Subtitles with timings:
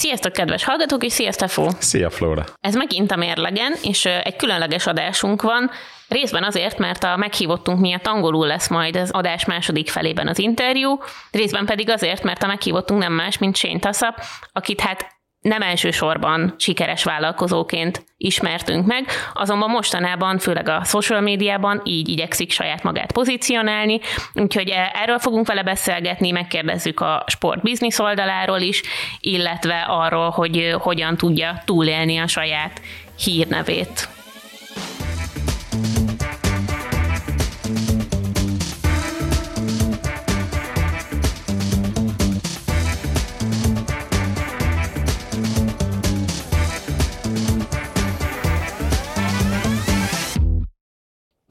[0.00, 1.66] Sziasztok, kedves hallgatók, és sziasztok, Fó!
[1.78, 2.44] Szia, Flóra!
[2.60, 5.70] Ez megint a mérlegen, és egy különleges adásunk van,
[6.08, 10.98] Részben azért, mert a meghívottunk miatt angolul lesz majd az adás második felében az interjú,
[11.30, 14.20] részben pedig azért, mert a meghívottunk nem más, mint Shane Tassap,
[14.52, 15.06] akit hát
[15.40, 22.82] nem elsősorban sikeres vállalkozóként ismertünk meg, azonban mostanában, főleg a social médiában így igyekszik saját
[22.82, 24.00] magát pozícionálni,
[24.34, 28.82] úgyhogy e- erről fogunk vele beszélgetni, megkérdezzük a sport biznisz oldaláról is,
[29.20, 32.80] illetve arról, hogy hogyan tudja túlélni a saját
[33.24, 34.08] hírnevét.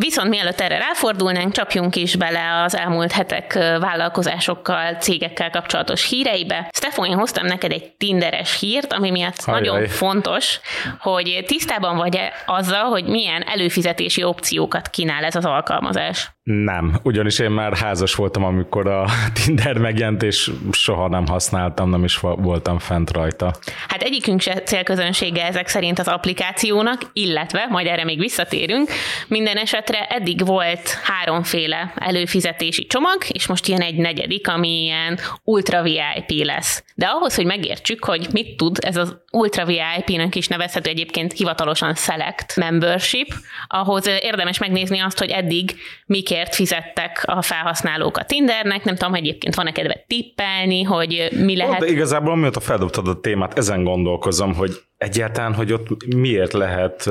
[0.03, 6.69] Viszont mielőtt erre ráfordulnánk, csapjunk is bele az elmúlt hetek vállalkozásokkal, cégekkel kapcsolatos híreibe.
[6.71, 9.61] Stefan, én hoztam neked egy tinderes hírt, ami miatt Ajaj.
[9.61, 10.59] nagyon fontos,
[10.99, 16.31] hogy tisztában vagy-e azzal, hogy milyen előfizetési opciókat kínál ez az alkalmazás.
[16.51, 19.05] Nem, ugyanis én már házas voltam, amikor a
[19.43, 23.53] Tinder megjelent, és soha nem használtam, nem is voltam fent rajta.
[23.87, 28.89] Hát egyikünk se célközönsége ezek szerint az applikációnak, illetve, majd erre még visszatérünk,
[29.27, 35.81] minden esetre eddig volt háromféle előfizetési csomag, és most ilyen egy negyedik, ami ilyen ultra
[35.81, 36.83] VIP lesz.
[36.95, 41.95] De ahhoz, hogy megértsük, hogy mit tud ez az ultra VIP-nek is nevezhető egyébként hivatalosan
[41.95, 43.33] select membership,
[43.67, 49.13] ahhoz érdemes megnézni azt, hogy eddig mikért miért fizettek a felhasználók a Tindernek, nem tudom,
[49.13, 51.79] egyébként van-e kedve tippelni, hogy mi lehet.
[51.79, 57.09] de igazából amióta feldobtad a témát, ezen gondolkozom, hogy egyáltalán, hogy ott miért lehet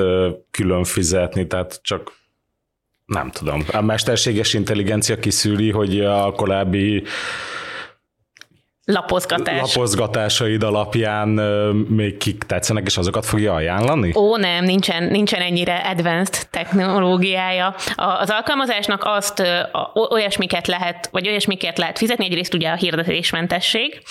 [0.51, 2.13] külön fizetni, tehát csak
[3.07, 3.65] nem tudom.
[3.73, 7.03] A mesterséges intelligencia kiszűri, hogy a korábbi
[8.93, 9.75] lapozgatás.
[9.75, 11.29] lapozgatásaid alapján
[11.89, 14.13] még kik tetszenek, és azokat fogja ajánlani?
[14.15, 17.75] Ó, nem, nincsen, nincsen ennyire advanced technológiája.
[17.95, 19.43] Az alkalmazásnak azt
[20.11, 24.03] olyasmiket lehet, vagy olyasmiket lehet fizetni, egyrészt ugye a hirdetésmentesség,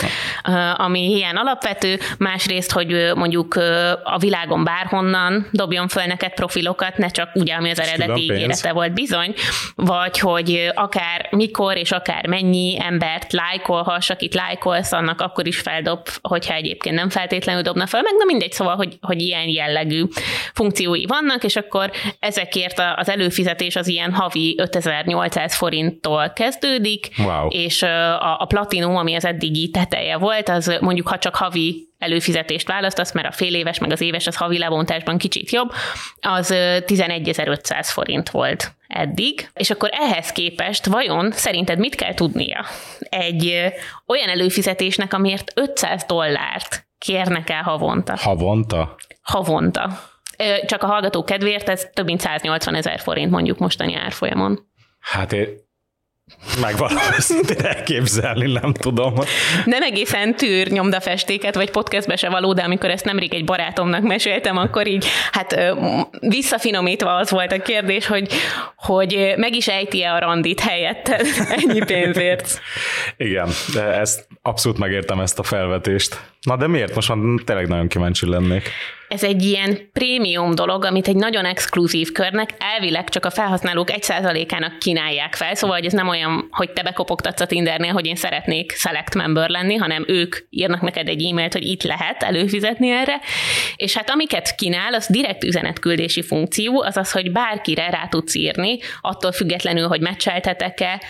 [0.76, 3.56] ami ilyen alapvető, másrészt, hogy mondjuk
[4.04, 8.94] a világon bárhonnan dobjon föl neked profilokat, ne csak ugye, ami az eredeti ígérete volt
[8.94, 9.34] bizony,
[9.76, 15.60] vagy hogy akár mikor és akár mennyi embert lájkolhass, akit lájkol lájkolsz, annak akkor is
[15.60, 20.04] feldob, hogyha egyébként nem feltétlenül dobna fel, meg na mindegy, szóval, hogy, hogy ilyen jellegű
[20.54, 27.48] funkciói vannak, és akkor ezekért az előfizetés az ilyen havi 5800 forinttól kezdődik, wow.
[27.48, 32.68] és a, a platinum, ami az eddigi teteje volt, az mondjuk, ha csak havi előfizetést
[32.68, 35.72] választasz, mert a fél éves, meg az éves az havi lebontásban kicsit jobb,
[36.20, 42.66] az 11.500 forint volt eddig, és akkor ehhez képest vajon szerinted mit kell tudnia
[43.00, 43.74] egy
[44.06, 48.16] olyan előfizetésnek, amiért 500 dollárt kérnek el havonta?
[48.18, 48.96] Havonta?
[49.22, 50.00] Havonta.
[50.66, 54.60] Csak a hallgató kedvéért ez több mint 180 ezer forint mondjuk mostani árfolyamon.
[55.00, 55.48] Hát én
[56.62, 59.14] megvalóan őszintén elképzelni, nem tudom.
[59.66, 64.58] Nem egészen tűr nyomdafestéket, vagy podcastbe se való, de amikor ezt nemrég egy barátomnak meséltem,
[64.58, 65.76] akkor így, hát
[66.20, 68.34] visszafinomítva az volt a kérdés, hogy,
[68.76, 71.08] hogy meg is ejti-e a randit helyett
[71.60, 72.60] ennyi pénzért.
[73.18, 76.22] Igen, de ezt abszolút megértem ezt a felvetést.
[76.42, 76.96] Na de miért?
[76.96, 78.72] Most már tényleg nagyon kíváncsi lennék.
[79.08, 84.04] Ez egy ilyen prémium dolog, amit egy nagyon exkluzív körnek elvileg csak a felhasználók egy
[84.04, 88.16] százalékának kínálják fel, szóval hogy ez nem olyan, hogy te bekopogtatsz a Tindernél, hogy én
[88.16, 93.20] szeretnék select member lenni, hanem ők írnak neked egy e-mailt, hogy itt lehet előfizetni erre,
[93.76, 98.80] és hát amiket kínál, az direkt üzenetküldési funkció, az az, hogy bárkire rá tudsz írni,
[99.02, 101.02] attól függetlenül, hogy meccseltetek-e,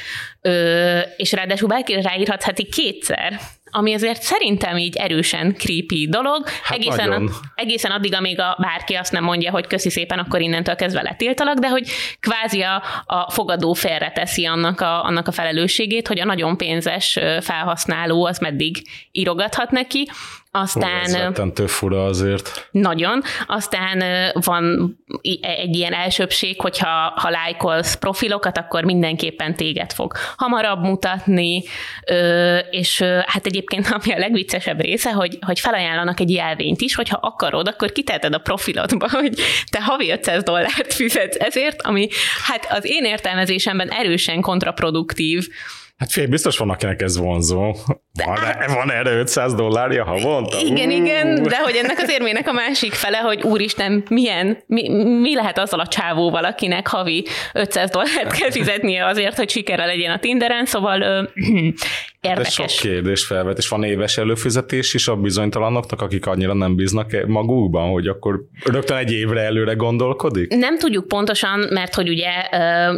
[1.18, 3.40] és ráadásul bárkire ráírhatsz heti kétszer
[3.72, 6.48] ami azért szerintem így erősen creepy dolog.
[6.64, 7.22] Hát egészen, a,
[7.56, 11.58] egészen addig, amíg a bárki azt nem mondja, hogy köszi szépen, akkor innentől kezdve letiltalak,
[11.58, 11.88] de hogy
[12.20, 18.26] kvázi a, a fogadó félreteszi annak a, annak a felelősségét, hogy a nagyon pénzes felhasználó
[18.26, 20.10] az meddig írogathat neki,
[20.60, 21.34] aztán...
[21.36, 22.68] Hú, ez fura azért.
[22.72, 23.22] Nagyon.
[23.48, 24.96] Aztán van
[25.42, 31.64] egy ilyen elsőbség, hogyha ha lájkolsz profilokat, akkor mindenképpen téged fog hamarabb mutatni,
[32.70, 37.68] és hát egyébként ami a legviccesebb része, hogy, hogy felajánlanak egy jelvényt is, hogyha akarod,
[37.68, 39.34] akkor kiteheted a profilodba, hogy
[39.70, 42.08] te havi 500 dollárt fizetsz ezért, ami
[42.44, 45.48] hát az én értelmezésemben erősen kontraproduktív,
[45.98, 47.76] Hát fél, biztos van, akinek ez vonzó.
[48.26, 50.60] Van, hát, van erre 500 dollárja havonta?
[50.60, 50.96] Igen, uh.
[50.96, 55.58] igen, de hogy ennek az érmének a másik fele, hogy úristen, milyen, mi, mi lehet
[55.58, 60.66] azzal a csávóval, akinek havi 500 dollárt kell fizetnie azért, hogy sikere legyen a Tinderen,
[60.66, 61.24] szóval ö,
[62.30, 62.60] érdekes.
[62.60, 67.14] Ez sok kérdés felvet, és van éves előfizetés is a bizonytalanoknak, akik annyira nem bíznak
[67.14, 70.56] e- magukban, hogy akkor rögtön egy évre előre gondolkodik?
[70.56, 72.30] Nem tudjuk pontosan, mert hogy ugye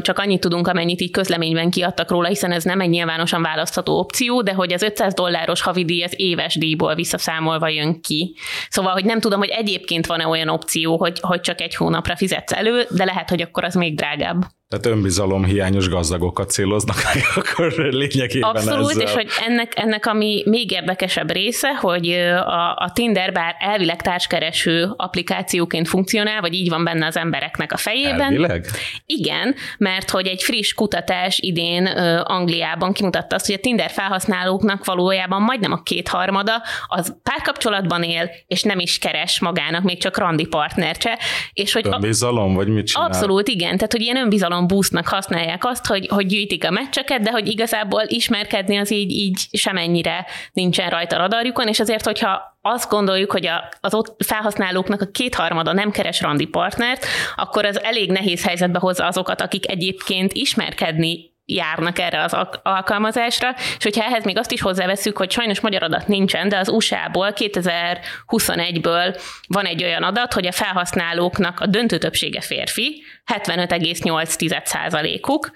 [0.02, 4.42] csak annyit tudunk, amennyit így közleményben kiadtak róla, hiszen ez nem egy nyilvánosan választható opció,
[4.42, 8.36] de hogy az 500 dolláros havidíj az éves díjból visszaszámolva jön ki.
[8.70, 12.52] Szóval, hogy nem tudom, hogy egyébként van-e olyan opció, hogy, hogy csak egy hónapra fizetsz
[12.52, 14.46] elő, de lehet, hogy akkor az még drágább.
[14.70, 19.02] Tehát önbizalom hiányos gazdagokat céloznak meg, akkor lényegében Abszolút, ezzel.
[19.02, 24.94] és hogy ennek, ennek ami még érdekesebb része, hogy a, a Tinder bár elvileg társkereső
[24.96, 28.22] applikációként funkcionál, vagy így van benne az embereknek a fejében.
[28.22, 28.66] Elvileg?
[29.06, 31.86] Igen, mert hogy egy friss kutatás idén
[32.24, 38.64] Angliában kimutatta azt, hogy a Tinder felhasználóknak valójában majdnem a kétharmada az párkapcsolatban él, és
[38.64, 41.20] nem is keres magának még csak randi partnercse.
[41.54, 43.08] És hogy önbizalom, vagy mit csinál?
[43.08, 43.76] Abszolút, igen.
[43.76, 48.04] Tehát, hogy ilyen önbizalom boostnak használják azt, hogy, hogy gyűjtik a meccseket, de hogy igazából
[48.08, 53.70] ismerkedni az így, így semennyire nincsen rajta radarjukon, és azért, hogyha azt gondoljuk, hogy a,
[53.80, 59.06] az ott felhasználóknak a kétharmada nem keres randi partnert, akkor az elég nehéz helyzetbe hozza
[59.06, 65.18] azokat, akik egyébként ismerkedni járnak erre az alkalmazásra, és hogyha ehhez még azt is hozzáveszünk,
[65.18, 70.52] hogy sajnos magyar adat nincsen, de az USA-ból 2021-ből van egy olyan adat, hogy a
[70.52, 73.04] felhasználóknak a döntő többsége férfi,
[73.34, 75.52] 75,8%-uk.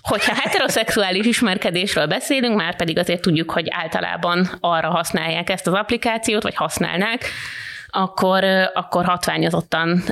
[0.00, 6.42] Hogyha heteroszexuális ismerkedésről beszélünk, már pedig azért tudjuk, hogy általában arra használják ezt az applikációt,
[6.42, 7.30] vagy használnák,
[7.94, 8.44] akkor,
[8.74, 10.02] akkor hatványozottan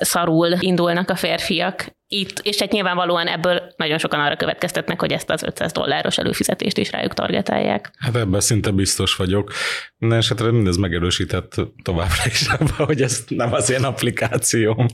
[0.00, 5.30] szarul indulnak a férfiak itt, és hát nyilvánvalóan ebből nagyon sokan arra következtetnek, hogy ezt
[5.30, 7.90] az 500 dolláros előfizetést is rájuk targetálják.
[7.98, 9.52] Hát ebben szinte biztos vagyok.
[9.98, 14.86] Minden esetre mindez megerősített továbbra is ebben, hogy ez nem az én applikációm.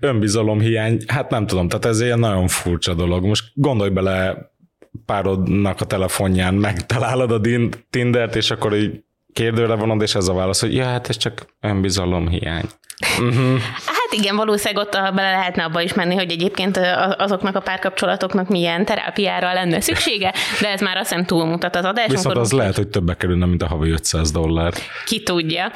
[0.00, 3.24] Önbizalomhiány, hát nem tudom, tehát ez ilyen nagyon furcsa dolog.
[3.24, 4.50] Most gondolj bele
[5.06, 7.40] párodnak a telefonján megtalálod a
[7.90, 9.04] Tindert, és akkor így
[9.40, 12.64] kérdőre vonod, és ez a válasz, hogy ja, hát ez csak önbizalomhiány.
[13.18, 13.58] Uh-huh.
[13.86, 16.80] Hát igen, valószínűleg ott bele lehetne abba is menni, hogy egyébként
[17.16, 22.06] azoknak a párkapcsolatoknak milyen terápiára lenne szüksége, de ez már azt hiszem túlmutat az adás.
[22.06, 24.72] Viszont az lehet, hogy többe kerülne, mint a havi 500 dollár.
[25.04, 25.72] Ki tudja.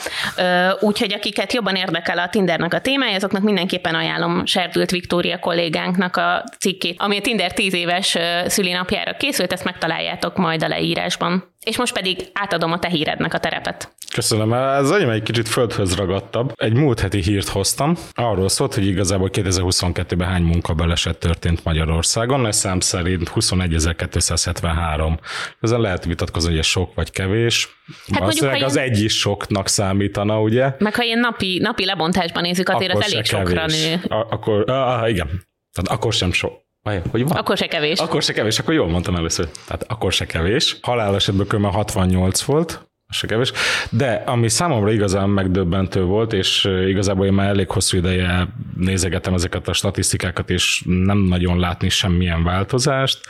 [0.80, 6.44] Úgyhogy akiket jobban érdekel a Tindernek a témája, azoknak mindenképpen ajánlom Serdült Viktória kollégánknak a
[6.58, 8.16] cikkét, ami a Tinder 10 éves
[8.46, 11.52] szülinapjára készült, ezt megtaláljátok majd a leírásban.
[11.64, 13.92] És most pedig átadom a te hírednek a terepet.
[14.14, 14.52] Köszönöm.
[14.52, 16.52] Ez enyém egy kicsit földhöz ragadtabb.
[16.56, 17.96] Egy múlt heti hírt hoztam.
[18.12, 22.46] Arról szólt, hogy igazából 2022-ben hány munkabeleset történt Magyarországon.
[22.46, 25.18] Ez szám szerint 21.273.
[25.60, 27.68] Ezen lehet vitatkozni, hogy ez sok vagy kevés.
[28.12, 30.72] Hát mondjuk, az egy is soknak számítana, ugye?
[30.78, 34.00] Meg ha ilyen napi, napi lebontásban nézzük, azért akkor az elég sokra nő.
[34.08, 35.26] A- akkor, ah, igen.
[35.72, 36.63] Tehát akkor sem sok.
[36.84, 37.36] Vaj, hogy van?
[37.36, 37.98] Akkor se kevés.
[37.98, 39.48] Akkor se kevés, akkor jól mondtam először.
[39.66, 40.76] Tehát akkor se kevés.
[40.82, 41.64] Halálesetből kb.
[41.64, 43.52] 68 volt, se kevés.
[43.90, 49.68] De ami számomra igazán megdöbbentő volt, és igazából én már elég hosszú ideje nézegetem ezeket
[49.68, 53.20] a statisztikákat, és nem nagyon látni semmilyen változást,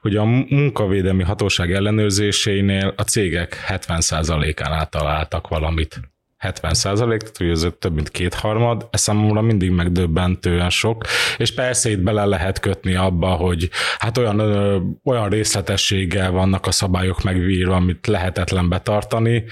[0.00, 6.00] hogy a munkavédelmi hatóság ellenőrzésénél a cégek 70%-án átaláltak valamit.
[6.44, 11.04] 70 százalék, tehát hogy ez több mint kétharmad, ez számomra mindig megdöbbentően sok,
[11.36, 16.70] és persze itt bele lehet kötni abba, hogy hát olyan, ö, olyan részletességgel vannak a
[16.70, 19.44] szabályok megvírva, amit lehetetlen betartani,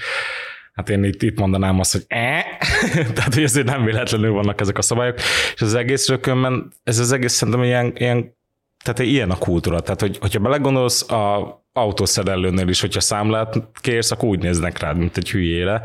[0.73, 2.45] Hát én itt, itt mondanám azt, hogy e,
[3.15, 5.17] tehát hogy ezért nem véletlenül vannak ezek a szabályok,
[5.53, 8.35] és az egész rökönben, ez az egész szerintem ilyen, ilyen
[8.83, 9.79] tehát ilyen a kultúra.
[9.79, 15.17] Tehát, hogy, hogyha belegondolsz, a autószerelőnél is, hogyha számlát kérsz, akkor úgy néznek rád, mint
[15.17, 15.81] egy hülyére.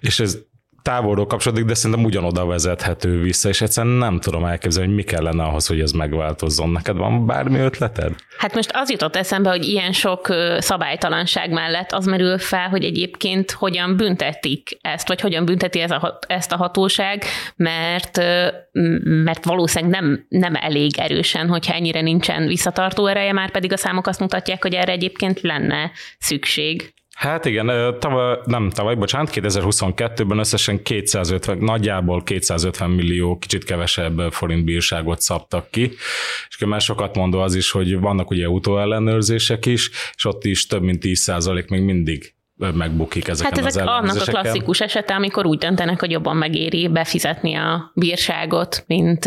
[0.00, 0.38] És ez
[0.82, 5.42] távolról kapcsolódik, de szerintem ugyanoda vezethető vissza, és egyszerűen nem tudom elképzelni, hogy mi kellene
[5.42, 6.70] ahhoz, hogy ez megváltozzon.
[6.70, 8.14] Neked van bármi ötleted?
[8.38, 13.50] Hát most az jutott eszembe, hogy ilyen sok szabálytalanság mellett az merül fel, hogy egyébként
[13.50, 17.24] hogyan büntetik ezt, vagy hogyan bünteti ez a, ezt a hatóság,
[17.56, 18.16] mert,
[19.24, 24.06] mert valószínűleg nem, nem elég erősen, hogyha ennyire nincsen visszatartó ereje, már pedig a számok
[24.06, 26.94] azt mutatják, hogy erre egyébként lenne szükség.
[27.22, 34.64] Hát igen, tavaly, nem tavaly, bocsánat, 2022-ben összesen 250, nagyjából 250 millió, kicsit kevesebb forint
[34.64, 35.90] bírságot szabtak ki,
[36.48, 40.82] és már sokat mondó az is, hogy vannak ugye utóellenőrzések is, és ott is több
[40.82, 42.34] mint 10% még mindig
[42.74, 46.88] megbukik ezeken hát ezek az annak a klasszikus esete, amikor úgy döntenek, hogy jobban megéri
[46.88, 49.26] befizetni a bírságot, mint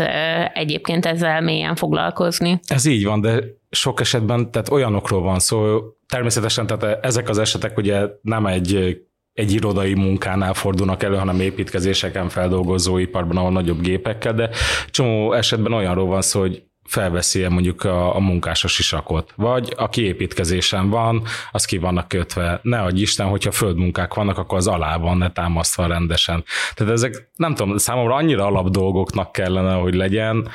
[0.54, 2.60] egyébként ezzel mélyen foglalkozni.
[2.66, 7.76] Ez így van, de sok esetben tehát olyanokról van szó, természetesen tehát ezek az esetek
[7.76, 9.00] ugye nem egy
[9.32, 14.50] egy irodai munkánál fordulnak elő, hanem építkezéseken, feldolgozóiparban, ahol nagyobb gépekkel, de
[14.90, 20.02] csomó esetben olyanról van szó, hogy felveszi mondjuk a, a munkás a sisakot, vagy aki
[20.02, 22.60] építkezésen van, az ki vannak kötve.
[22.62, 26.44] Ne adj Isten, hogyha földmunkák vannak, akkor az alá van, ne támasztva rendesen.
[26.74, 30.48] Tehát ezek, nem tudom, számomra annyira alap dolgoknak kellene, hogy legyen,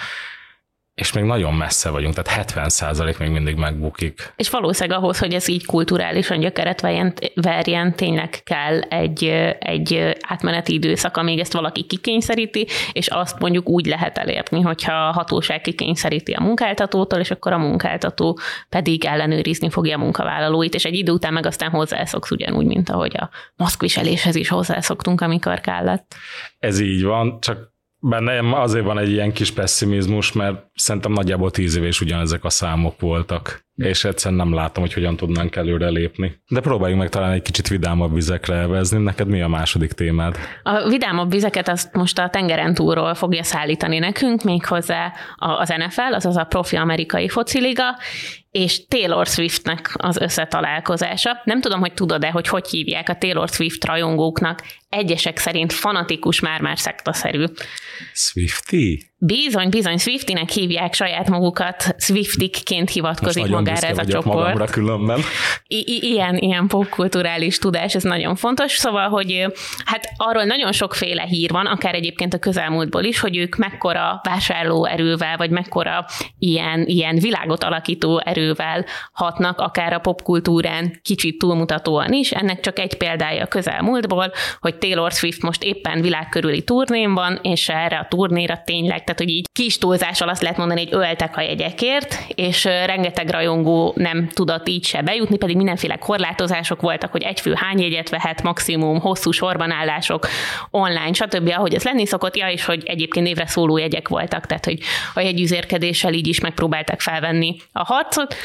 [1.02, 4.34] és még nagyon messze vagyunk, tehát 70 százalék még mindig megbukik.
[4.36, 6.82] És valószínűleg ahhoz, hogy ez így kulturálisan gyökeret
[7.34, 9.24] verjen, tényleg kell egy,
[9.60, 15.12] egy átmeneti időszak, amíg ezt valaki kikényszeríti, és azt mondjuk úgy lehet elérni, hogyha a
[15.12, 18.40] hatóság kikényszeríti a munkáltatótól, és akkor a munkáltató
[18.70, 23.18] pedig ellenőrizni fogja a munkavállalóit, és egy idő után meg aztán hozzászoksz ugyanúgy, mint ahogy
[23.18, 26.16] a maszkviseléshez is hozzászoktunk, amikor kellett.
[26.60, 27.71] Ez így van, csak
[28.04, 32.50] Bennem azért van egy ilyen kis pessimizmus, mert szerintem nagyjából tíz év és ugyanezek a
[32.50, 36.42] számok voltak, és egyszerűen nem látom, hogy hogyan tudnánk előre lépni.
[36.48, 39.04] De próbáljunk meg talán egy kicsit vidámabb vizekre elvezni.
[39.04, 40.38] Neked mi a második témád?
[40.64, 46.38] A vidámabb vizeket azt most a tengeren túlról fogja szállítani nekünk, méghozzá az NFL, azaz
[46.38, 47.98] a profi amerikai fociliga,
[48.52, 51.42] és Taylor Swiftnek az összetalálkozása.
[51.44, 54.64] Nem tudom, hogy tudod-e, hogy hogy hívják a Taylor Swift rajongóknak.
[54.90, 57.44] Egyesek szerint fanatikus, már-már szektaszerű.
[58.14, 59.11] Swifty?
[59.24, 64.72] Bizony, bizony, Swiftinek hívják saját magukat, Swiftikként hivatkozik magára ez a csoport.
[64.72, 65.20] különben.
[65.68, 68.72] I- ilyen, ilyen popkulturális tudás, ez nagyon fontos.
[68.72, 69.46] Szóval, hogy
[69.86, 75.38] hát arról nagyon sokféle hír van, akár egyébként a közelmúltból is, hogy ők mekkora vásárlóerővel,
[75.38, 76.06] vagy mekkora
[76.40, 82.32] ilyen, ilyen világot alakító erővel hatnak, akár a popkultúrán kicsit túlmutatóan is.
[82.32, 87.70] Ennek csak egy példája a közelmúltból, hogy Taylor Swift most éppen világkörüli turnén van, és
[87.70, 91.42] erre a turnéra tényleg tehát hogy így kis túlzással azt lehet mondani, hogy öltek a
[91.42, 97.40] jegyekért, és rengeteg rajongó nem tudott így se bejutni, pedig mindenféle korlátozások voltak, hogy egy
[97.40, 100.28] fő hány jegyet vehet, maximum hosszú sorbanállások
[100.70, 101.54] online, stb.
[101.58, 104.80] ahogy ez lenni szokott, ja, és hogy egyébként évre szóló jegyek voltak, tehát hogy
[105.14, 108.36] a jegyüzérkedéssel így is megpróbálták felvenni a harcot.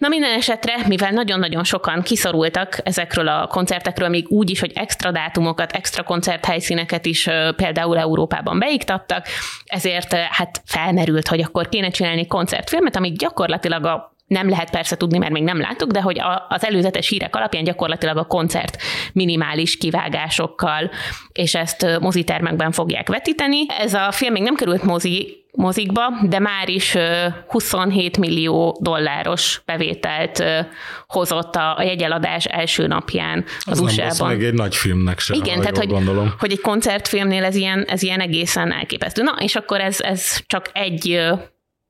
[0.00, 5.10] Na minden esetre, mivel nagyon-nagyon sokan kiszorultak ezekről a koncertekről, még úgy is, hogy extra
[5.10, 9.26] dátumokat, extra koncerthelyszíneket is például Európában beiktattak,
[9.64, 15.18] ezért hát felmerült, hogy akkor kéne csinálni koncertfilmet, amit gyakorlatilag a nem lehet persze tudni,
[15.18, 18.76] mert még nem látok, de hogy az előzetes hírek alapján gyakorlatilag a koncert
[19.12, 20.90] minimális kivágásokkal,
[21.32, 23.66] és ezt mozitermekben fogják vetíteni.
[23.68, 26.96] Ez a film még nem került mozi mozikba, de már is
[27.46, 30.44] 27 millió dolláros bevételt
[31.06, 34.36] hozott a, a jegyeladás első napján az, az USA-ban.
[34.36, 36.34] Nem egy nagy filmnek sem, Igen, tehát hogy, gondolom.
[36.38, 39.22] hogy egy koncertfilmnél ez ilyen, ez ilyen egészen elképesztő.
[39.22, 41.20] Na, és akkor ez, ez csak egy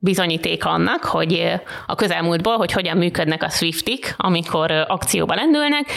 [0.03, 1.53] bizonyíték annak, hogy
[1.85, 5.91] a közelmúltból, hogy hogyan működnek a Swiftik, amikor akcióba lendülnek,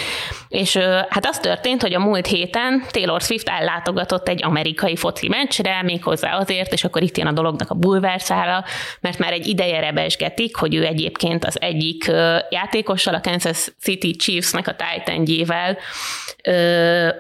[0.49, 0.77] és
[1.09, 6.37] hát az történt, hogy a múlt héten Taylor Swift ellátogatott egy amerikai foci meccsre, méghozzá
[6.37, 8.65] azért, és akkor itt jön a dolognak a bulvárszála,
[9.01, 12.05] mert már egy ideje rebesgetik, hogy ő egyébként az egyik
[12.51, 15.25] játékossal, a Kansas City Chiefsnek a titan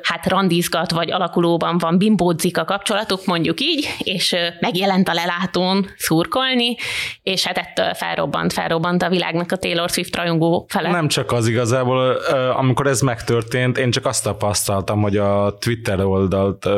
[0.03, 6.74] hát randizgat, vagy alakulóban van, bimbódzik a kapcsolatuk, mondjuk így, és megjelent a lelátón szurkolni,
[7.23, 10.90] és hát ettől felrobbant, felrobbant a világnak a Taylor Swift rajongó fele.
[10.90, 12.11] Nem csak az igazából,
[12.57, 16.69] amikor ez megtörtént, én csak azt tapasztaltam, hogy a Twitter oldalt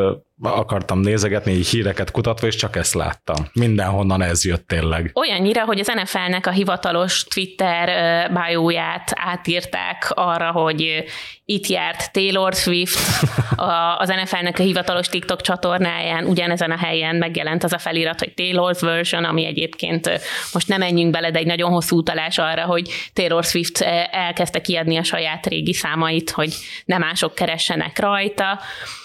[0.43, 3.37] akartam nézegetni, így híreket kutatva, és csak ezt láttam.
[3.53, 5.11] Mindenhonnan ez jött tényleg.
[5.15, 7.87] Olyannyira, hogy az NFL-nek a hivatalos Twitter
[8.33, 11.05] bájóját átírták arra, hogy
[11.49, 12.99] itt járt Taylor Swift,
[13.99, 18.79] az NFL-nek a hivatalos TikTok csatornáján ugyanezen a helyen megjelent az a felirat, hogy Taylor's
[18.81, 20.11] version, ami egyébként
[20.53, 24.97] most nem menjünk bele, de egy nagyon hosszú utalás arra, hogy Taylor Swift elkezdte kiadni
[24.97, 28.61] a saját régi számait, hogy nem mások keressenek rajta.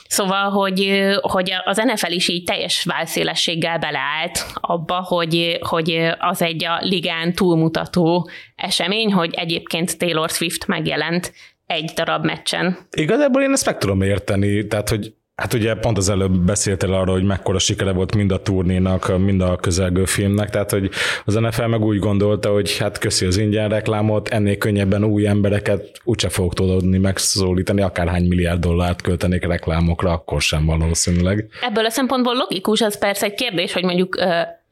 [0.08, 6.66] Szóval, hogy, hogy az NFL is így teljes válszélességgel beleállt abba, hogy, hogy az egy
[6.66, 11.34] a ligán túlmutató esemény, hogy egyébként Taylor Swift megjelent
[11.72, 12.78] egy darab meccsen.
[12.92, 17.16] Igazából én ezt meg tudom érteni, tehát hogy Hát ugye pont az előbb beszéltél arról,
[17.16, 20.90] hogy mekkora sikere volt mind a turnénak, mind a közelgő filmnek, tehát hogy
[21.26, 26.02] az NFL meg úgy gondolta, hogy hát köszi az ingyen reklámot, ennél könnyebben új embereket
[26.04, 31.48] úgyse fogok tudni megszólítani, akárhány milliárd dollárt költenék reklámokra, akkor sem valószínűleg.
[31.62, 34.16] Ebből a szempontból logikus, az persze egy kérdés, hogy mondjuk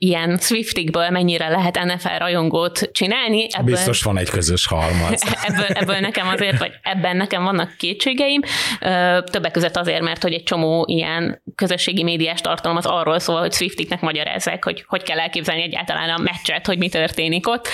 [0.02, 3.48] ilyen Swiftikből mennyire lehet NFL rajongót csinálni.
[3.52, 5.24] Ebből, Biztos van egy közös halmaz.
[5.48, 8.42] Ebből, ebből nekem azért, vagy ebben nekem vannak kétségeim.
[9.24, 13.54] Többek között azért, mert hogy egy csomó ilyen közösségi médiás tartalom az arról szól, hogy
[13.54, 17.68] Swiftiknek magyarázzák, hogy hogy kell elképzelni egyáltalán a meccset, hogy mi történik ott.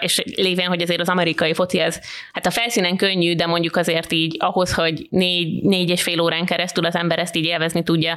[0.00, 2.00] És lévén, hogy azért az amerikai foci ez,
[2.32, 6.44] hát a felszínen könnyű, de mondjuk azért így ahhoz, hogy négy, négy és fél órán
[6.44, 8.16] keresztül az ember ezt így élvezni tudja,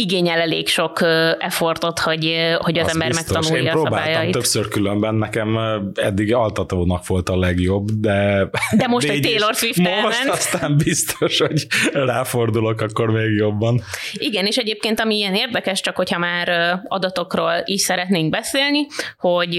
[0.00, 1.00] igényel elég sok
[1.38, 3.34] effortot, hogy, hogy az, az ember biztos.
[3.34, 4.32] megtanulja Én próbáltam a szabályait.
[4.32, 5.58] többször különben, nekem
[5.94, 8.48] eddig altatónak volt a legjobb, de...
[8.76, 10.28] De most egy Taylor Swift Most elment.
[10.28, 13.80] aztán biztos, hogy ráfordulok akkor még jobban.
[14.12, 18.86] Igen, és egyébként ami ilyen érdekes, csak hogyha már adatokról is szeretnénk beszélni,
[19.18, 19.56] hogy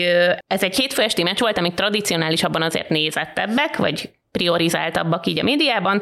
[0.48, 6.02] ez egy hétfő esti meccs volt, amik tradicionálisabban azért nézettebbek, vagy priorizáltabbak így a médiában.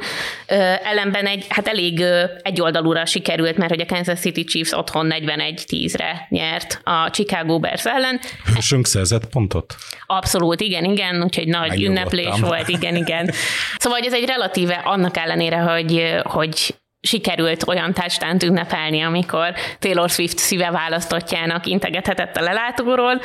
[0.84, 2.04] Ellenben egy, hát elég
[2.42, 8.20] egyoldalúra sikerült, mert hogy a Kansas City Chiefs otthon 41-10-re nyert a Chicago Bears ellen.
[8.60, 9.76] Sünk szerzett pontot?
[10.06, 13.32] Abszolút, igen, igen, úgyhogy nagy ünneplés volt, igen, igen.
[13.78, 20.38] Szóval ez egy relatíve annak ellenére, hogy, hogy sikerült olyan touchdown ünnepelni, amikor Taylor Swift
[20.38, 23.22] szíve választottjának integethetett a lelátóról.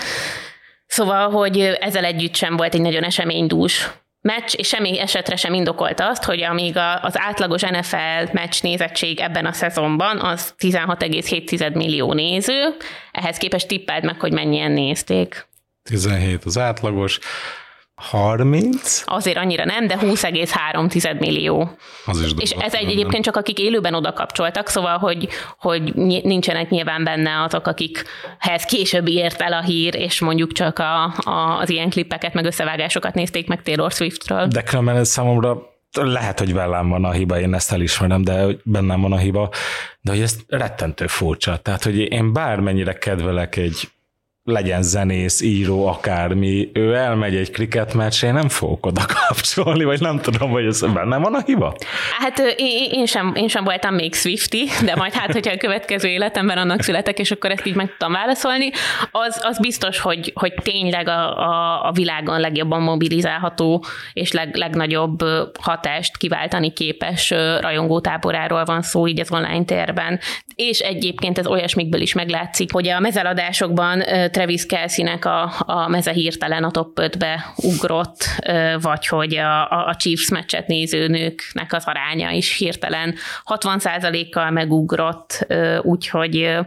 [0.86, 3.90] Szóval, hogy ezzel együtt sem volt egy nagyon eseménydús
[4.24, 9.20] meccs, és semmi esetre sem indokolta azt, hogy amíg a, az átlagos NFL meccs nézettség
[9.20, 12.76] ebben a szezonban az 16,7 millió néző,
[13.12, 15.46] ehhez képest tippeld meg, hogy mennyien nézték.
[15.82, 17.18] 17 az átlagos,
[17.94, 19.02] 30?
[19.04, 21.70] Azért annyira nem, de 20,3 millió.
[22.06, 26.70] Az is És ez egy, egyébként csak akik élőben oda kapcsoltak, szóval, hogy, hogy nincsenek
[26.70, 31.70] nyilván benne azok, akikhez később ért el a hír, és mondjuk csak a, a, az
[31.70, 34.46] ilyen klippeket, meg összevágásokat nézték meg Taylor Swiftről.
[34.46, 35.72] De különben ez számomra
[36.02, 39.50] lehet, hogy velem van a hiba, én ezt elismerem, de bennem van a hiba,
[40.00, 41.56] de hogy ez rettentő furcsa.
[41.56, 43.88] Tehát, hogy én bármennyire kedvelek egy
[44.44, 50.20] legyen zenész, író, akármi, ő elmegy egy kriket meccsre, nem fogok oda kapcsolni, vagy nem
[50.20, 51.74] tudom, hogy ez benne van a hiba?
[52.18, 52.54] Hát
[52.90, 56.82] én, sem, én sem voltam még Swifty, de majd hát, hogyha a következő életemben annak
[56.82, 58.70] születek, és akkor ezt így meg tudtam válaszolni,
[59.10, 65.18] az, az biztos, hogy, hogy tényleg a, a, a világon legjobban mobilizálható és leg, legnagyobb
[65.60, 70.20] hatást kiváltani képes rajongótáboráról van szó így az online térben.
[70.54, 74.02] És egyébként ez olyasmikből is meglátszik, hogy a mezeladásokban
[74.34, 78.24] Travis Kelsey-nek a, a meze hirtelen a top 5-be ugrott,
[78.80, 83.14] vagy hogy a, a Chiefs meccset néző nőknek az aránya is hirtelen
[83.44, 85.46] 60%-kal megugrott,
[85.82, 86.58] úgyhogy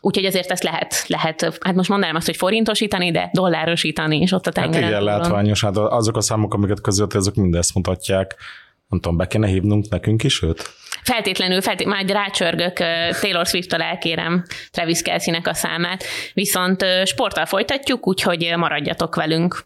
[0.00, 4.46] Úgyhogy ezért ezt lehet, lehet, hát most mondanám azt, hogy forintosítani, de dollárosítani is ott
[4.46, 4.82] a tengeren.
[4.82, 8.34] Hát igen, látványos, hát azok a számok, amiket között, azok mindezt mutatják.
[8.88, 10.74] Nem tudom, be kéne hívnunk nekünk is őt?
[11.04, 12.76] Feltétlenül, feltétlenül majd rácsörgök,
[13.20, 19.64] Taylor Swift-től elkérem Travis kelsey a számát, viszont sporttal folytatjuk, úgyhogy maradjatok velünk.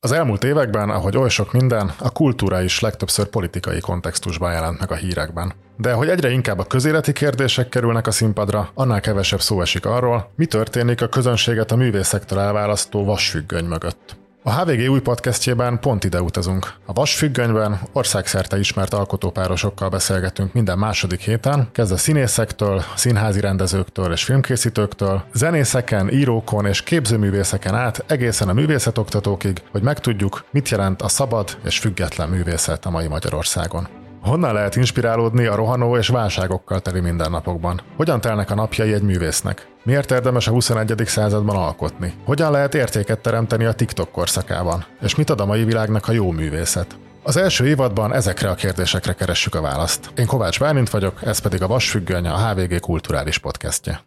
[0.00, 4.90] Az elmúlt években, ahogy oly sok minden, a kultúra is legtöbbször politikai kontextusban jelent meg
[4.90, 5.52] a hírekben.
[5.76, 10.32] De hogy egyre inkább a közéleti kérdések kerülnek a színpadra, annál kevesebb szó esik arról,
[10.36, 14.16] mi történik a közönséget a művészektől elválasztó vasfüggöny mögött.
[14.44, 16.74] A HVG új podcastjében pont ide utazunk.
[16.86, 25.22] A Vasfüggönyben országszerte ismert alkotópárosokkal beszélgetünk minden második héten, kezdve színészektől, színházi rendezőktől és filmkészítőktől,
[25.34, 31.78] zenészeken, írókon és képzőművészeken át egészen a művészetoktatókig, hogy megtudjuk, mit jelent a szabad és
[31.78, 34.01] független művészet a mai Magyarországon.
[34.22, 37.80] Honnan lehet inspirálódni a rohanó és válságokkal teli mindennapokban?
[37.96, 39.66] Hogyan telnek a napjai egy művésznek?
[39.84, 41.02] Miért érdemes a 21.
[41.06, 42.14] században alkotni?
[42.24, 44.84] Hogyan lehet értéket teremteni a TikTok korszakában?
[45.00, 46.96] És mit ad a mai világnak a jó művészet?
[47.22, 50.10] Az első évadban ezekre a kérdésekre keressük a választ.
[50.16, 54.00] Én Kovács Bálint vagyok, ez pedig a Vasfüggöny, a HVG kulturális podcastje.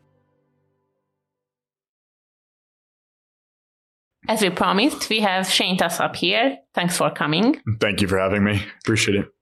[4.28, 6.65] As we promised, we have Shane Tassap here.
[6.71, 7.62] Thanks for coming.
[7.78, 8.58] Thank you for having me.
[8.80, 9.35] Appreciate it.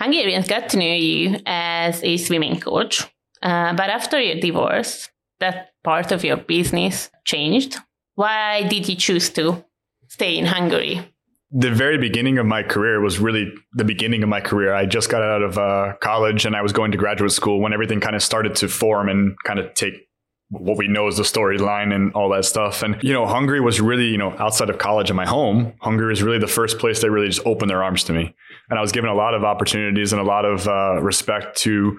[0.00, 3.02] Hungarians got to know you as a swimming coach,
[3.42, 5.08] uh, but after your divorce,
[5.40, 7.76] that part of your business changed.
[8.14, 9.64] Why did you choose to
[10.08, 11.12] stay in Hungary?
[11.52, 14.74] The very beginning of my career was really the beginning of my career.
[14.74, 17.72] I just got out of uh, college and I was going to graduate school when
[17.72, 20.06] everything kind of started to form and kind of take
[20.48, 22.82] what we know is the storyline and all that stuff.
[22.82, 26.08] And, you know, Hungary was really, you know, outside of college and my home, Hungary
[26.08, 28.34] was really the first place that really just opened their arms to me.
[28.68, 31.98] And I was given a lot of opportunities and a lot of uh, respect to,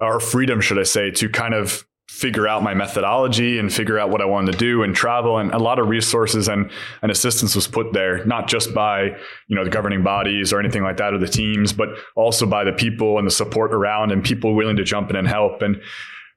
[0.00, 4.10] or freedom, should I say, to kind of figure out my methodology and figure out
[4.10, 6.68] what I wanted to do and travel and a lot of resources and,
[7.02, 9.04] and assistance was put there, not just by,
[9.46, 12.64] you know, the governing bodies or anything like that or the teams, but also by
[12.64, 15.62] the people and the support around and people willing to jump in and help.
[15.62, 15.80] And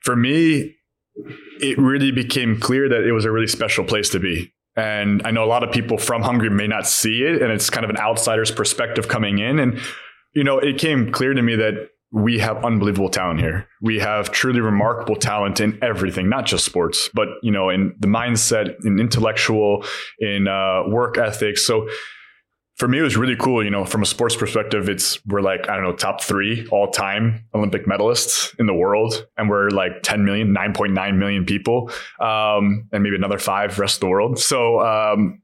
[0.02, 0.76] for me,
[1.60, 4.54] it really became clear that it was a really special place to be.
[4.76, 7.70] And I know a lot of people from Hungary may not see it, and it's
[7.70, 9.60] kind of an outsider's perspective coming in.
[9.60, 9.80] And,
[10.34, 13.68] you know, it came clear to me that we have unbelievable talent here.
[13.82, 18.08] We have truly remarkable talent in everything, not just sports, but, you know, in the
[18.08, 19.84] mindset, in intellectual,
[20.20, 21.66] in uh, work ethics.
[21.66, 21.88] So
[22.76, 23.64] for me, it was really cool.
[23.64, 26.90] You know, from a sports perspective, it's we're like I don't know top three all
[26.90, 32.88] time Olympic medalists in the world, and we're like 10 million, 9.9 million people, um,
[32.92, 34.40] and maybe another five rest of the world.
[34.40, 35.42] So um,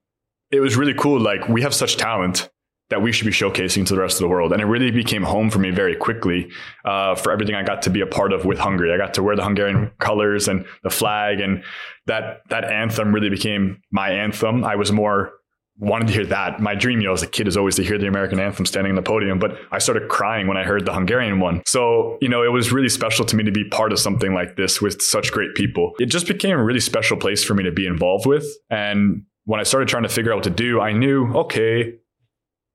[0.52, 1.20] it was really cool.
[1.20, 2.50] Like we have such talent
[2.90, 4.52] that we should be showcasing to the rest of the world.
[4.52, 6.50] And it really became home for me very quickly
[6.86, 8.92] uh, for everything I got to be a part of with Hungary.
[8.92, 11.64] I got to wear the Hungarian colors and the flag, and
[12.08, 14.64] that that anthem really became my anthem.
[14.64, 15.34] I was more
[15.80, 16.60] wanted to hear that.
[16.60, 18.92] My dream, you know, as a kid is always to hear the American anthem standing
[18.92, 21.64] on the podium, but I started crying when I heard the Hungarian one.
[21.66, 24.58] So, you know, it was really special to me to be part of something like
[24.58, 25.94] this with such great people.
[26.00, 28.46] It just became a really special place for me to be involved with.
[28.70, 31.96] And when I started trying to figure out what to do, I knew, okay,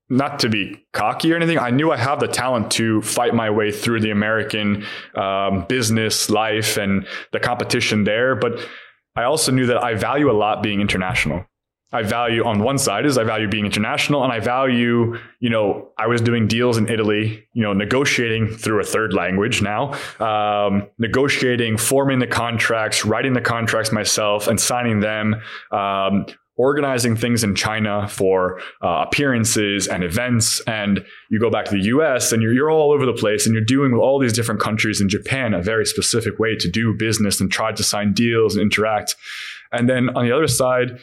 [0.09, 3.51] not to be cocky or anything, I knew I have the talent to fight my
[3.51, 8.35] way through the American um, business life and the competition there.
[8.35, 8.67] But
[9.17, 11.45] I also knew that I value a lot being international.
[11.95, 15.91] I value on one side is I value being international and I value, you know,
[15.97, 20.89] I was doing deals in Italy, you know, negotiating through a third language now, um,
[20.99, 25.37] negotiating, forming the contracts, writing the contracts myself and signing them,
[25.71, 26.27] um,
[26.57, 30.61] organizing things in China for uh, appearances and events.
[30.67, 33.55] And you go back to the US and you're, you're all over the place and
[33.55, 36.93] you're doing with all these different countries in Japan a very specific way to do
[36.93, 39.15] business and try to sign deals and interact.
[39.71, 40.99] And then on the other side,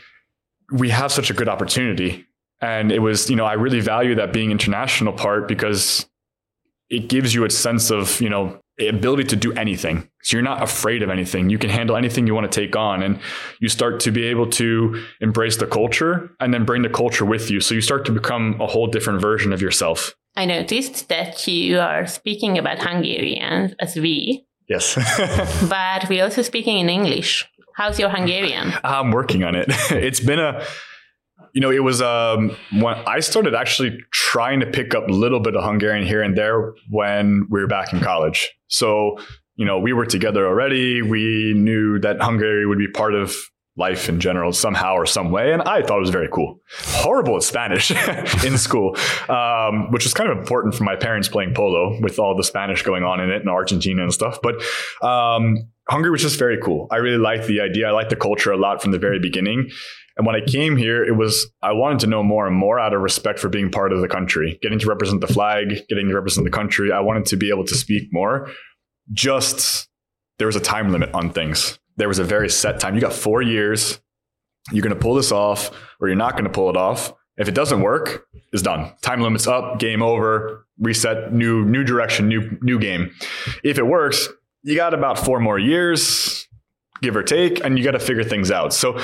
[0.72, 2.26] we have such a good opportunity.
[2.62, 6.06] And it was, you know, I really value that being international part because
[6.90, 10.10] it gives you a sense of, you know, ability to do anything.
[10.24, 11.50] So you're not afraid of anything.
[11.50, 13.04] You can handle anything you want to take on.
[13.04, 13.20] And
[13.60, 17.50] you start to be able to embrace the culture and then bring the culture with
[17.50, 17.62] you.
[17.62, 20.16] So you start to become a whole different version of yourself.
[20.36, 24.46] I noticed that you are speaking about Hungarian as we.
[24.70, 24.96] Yes.
[25.70, 27.48] but we're also speaking in English.
[27.82, 28.74] How's your Hungarian?
[28.84, 29.66] I'm working on it.
[29.90, 30.64] it's been a
[31.54, 35.40] you know, it was um, when I started actually trying to pick up a little
[35.40, 38.52] bit of Hungarian here and there when we were back in college.
[38.68, 39.18] So,
[39.56, 41.02] you know, we were together already.
[41.02, 43.36] We knew that Hungary would be part of
[43.78, 45.52] life in general somehow or some way.
[45.52, 46.60] And I thought it was very cool.
[46.72, 47.92] Horrible at Spanish
[48.46, 48.96] in school,
[49.28, 52.84] um, which was kind of important for my parents playing polo with all the Spanish
[52.84, 54.40] going on in it and Argentina and stuff.
[54.44, 54.56] But
[55.06, 55.58] um,
[55.90, 56.88] Hungary was just very cool.
[56.92, 57.88] I really liked the idea.
[57.88, 59.70] I liked the culture a lot from the very beginning.
[60.18, 62.94] And when I came here, it was, I wanted to know more and more out
[62.94, 66.16] of respect for being part of the country, getting to represent the flag, getting to
[66.16, 66.92] represent the country.
[66.92, 68.50] I wanted to be able to speak more.
[69.12, 69.90] Just
[70.38, 71.80] there was a time limit on things.
[71.98, 72.96] There was a very set time.
[72.96, 74.00] You got four years.
[74.72, 77.14] You're going to pull this off or you're not going to pull it off.
[77.38, 78.92] If it doesn't work, it's done.
[79.02, 83.12] Time limit's up, game over, reset, new new direction, new new game.
[83.64, 84.28] If it works,
[84.64, 86.48] you got about four more years,
[87.02, 88.74] give or take, and you got to figure things out.
[88.74, 89.00] So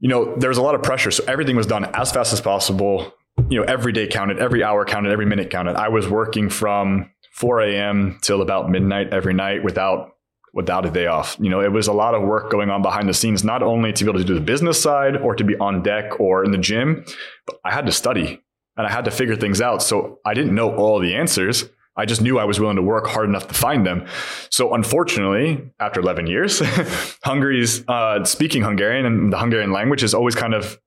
[0.00, 1.10] you know, there was a lot of pressure.
[1.10, 3.12] So everything was done as fast as possible.
[3.48, 5.76] You know, every day counted, every hour counted, every minute counted.
[5.76, 8.18] I was working from 4 a.m.
[8.22, 10.12] till about midnight every night without
[10.52, 11.36] without a day off.
[11.38, 13.92] You know, it was a lot of work going on behind the scenes, not only
[13.92, 16.50] to be able to do the business side or to be on deck or in
[16.50, 17.04] the gym,
[17.46, 18.42] but I had to study
[18.76, 19.80] and I had to figure things out.
[19.80, 21.66] So I didn't know all the answers.
[21.96, 24.06] I just knew I was willing to work hard enough to find them.
[24.50, 26.60] So unfortunately, after 11 years,
[27.24, 30.78] Hungary's uh, speaking Hungarian and the Hungarian language has always kind of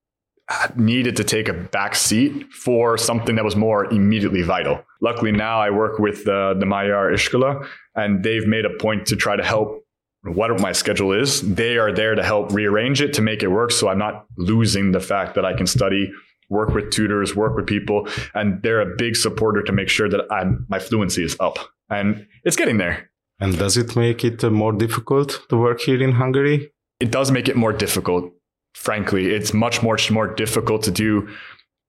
[0.75, 4.83] needed to take a back seat for something that was more immediately vital.
[5.01, 9.15] Luckily now I work with the, the Magyar Iskola and they've made a point to
[9.15, 9.83] try to help
[10.23, 11.41] what my schedule is.
[11.41, 13.71] They are there to help rearrange it to make it work.
[13.71, 16.11] So I'm not losing the fact that I can study
[16.53, 20.21] work with tutors, work with people, and they're a big supporter to make sure that
[20.31, 21.57] I'm, my fluency is up.
[21.89, 23.09] And it's getting there.
[23.39, 26.71] And does it make it uh, more difficult to work here in Hungary?
[26.99, 28.31] It does make it more difficult.
[28.75, 31.27] Frankly, it's much more more difficult to do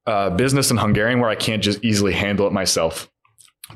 [0.06, 3.08] uh, business in Hungarian where I can't just easily handle it myself.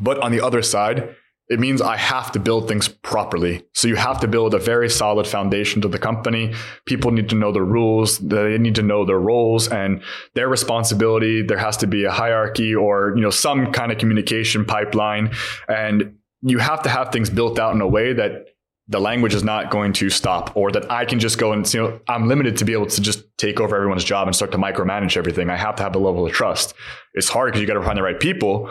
[0.01, 1.15] But on the other side,
[1.49, 3.65] it means I have to build things properly.
[3.75, 6.55] So you have to build a very solid foundation to the company.
[6.85, 8.19] People need to know the rules.
[8.19, 10.03] They need to know their roles and
[10.35, 11.43] their responsibility.
[11.43, 15.33] There has to be a hierarchy or, you know, some kind of communication pipeline.
[15.69, 18.49] And you have to have things built out in a way that
[18.91, 21.81] the language is not going to stop or that I can just go and, you
[21.81, 24.59] know, I'm limited to be able to just take over everyone's job and start to
[24.59, 25.51] micromanage everything.
[25.51, 26.75] I have to have a level of trust.
[27.15, 28.71] It's hard because you got to find the right people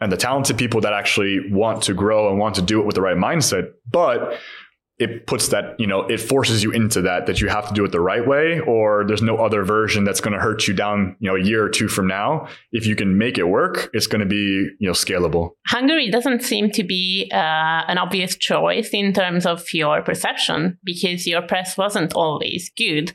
[0.00, 2.94] and the talented people that actually want to grow and want to do it with
[2.94, 3.72] the right mindset.
[3.90, 4.38] But
[4.98, 7.84] it puts that, you know, it forces you into that, that you have to do
[7.84, 11.16] it the right way, or there's no other version that's going to hurt you down,
[11.20, 12.48] you know, a year or two from now.
[12.72, 15.50] If you can make it work, it's going to be, you know, scalable.
[15.66, 17.36] Hungary doesn't seem to be uh,
[17.86, 23.12] an obvious choice in terms of your perception because your press wasn't always good.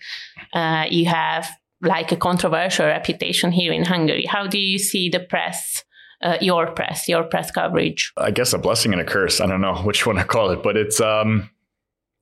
[0.53, 1.49] Uh, you have
[1.81, 4.25] like a controversial reputation here in Hungary.
[4.25, 5.83] How do you see the press?
[6.23, 8.13] Uh, your press, your press coverage.
[8.15, 9.41] I guess a blessing and a curse.
[9.41, 11.49] I don't know which one to call it, but it's um,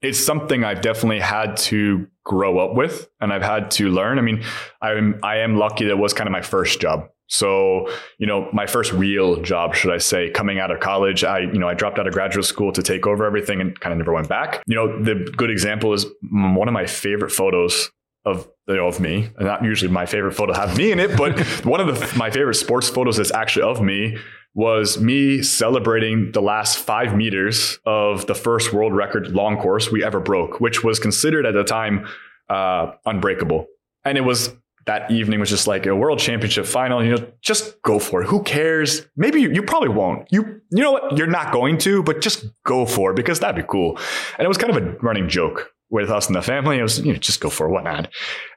[0.02, 4.18] it's something I've definitely had to grow up with, and I've had to learn.
[4.18, 4.44] I mean,
[4.82, 7.10] I'm I am lucky that was kind of my first job.
[7.32, 11.40] So, you know, my first real job, should I say, coming out of college, I,
[11.40, 14.00] you know, I dropped out of graduate school to take over everything and kind of
[14.00, 14.62] never went back.
[14.68, 17.90] You know, the good example is one of my favorite photos
[18.26, 21.80] of of me, and not usually my favorite photo have me in it, but one
[21.80, 24.18] of the, my favorite sports photos that's actually of me
[24.54, 30.04] was me celebrating the last five meters of the first world record long course we
[30.04, 32.06] ever broke, which was considered at the time
[32.50, 33.68] uh, unbreakable.
[34.04, 34.54] And it was
[34.88, 37.04] that evening was just like a world championship final.
[37.04, 38.28] You know, just go for it.
[38.28, 39.06] Who cares?
[39.16, 40.28] Maybe you, you probably won't.
[40.32, 41.18] You you know what?
[41.18, 43.98] You're not going to, but just go for it because that'd be cool.
[44.38, 46.80] And it was kind of a running joke with us and the family.
[46.80, 48.10] It was you know just go for it, what not?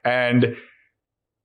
[0.03, 0.55] And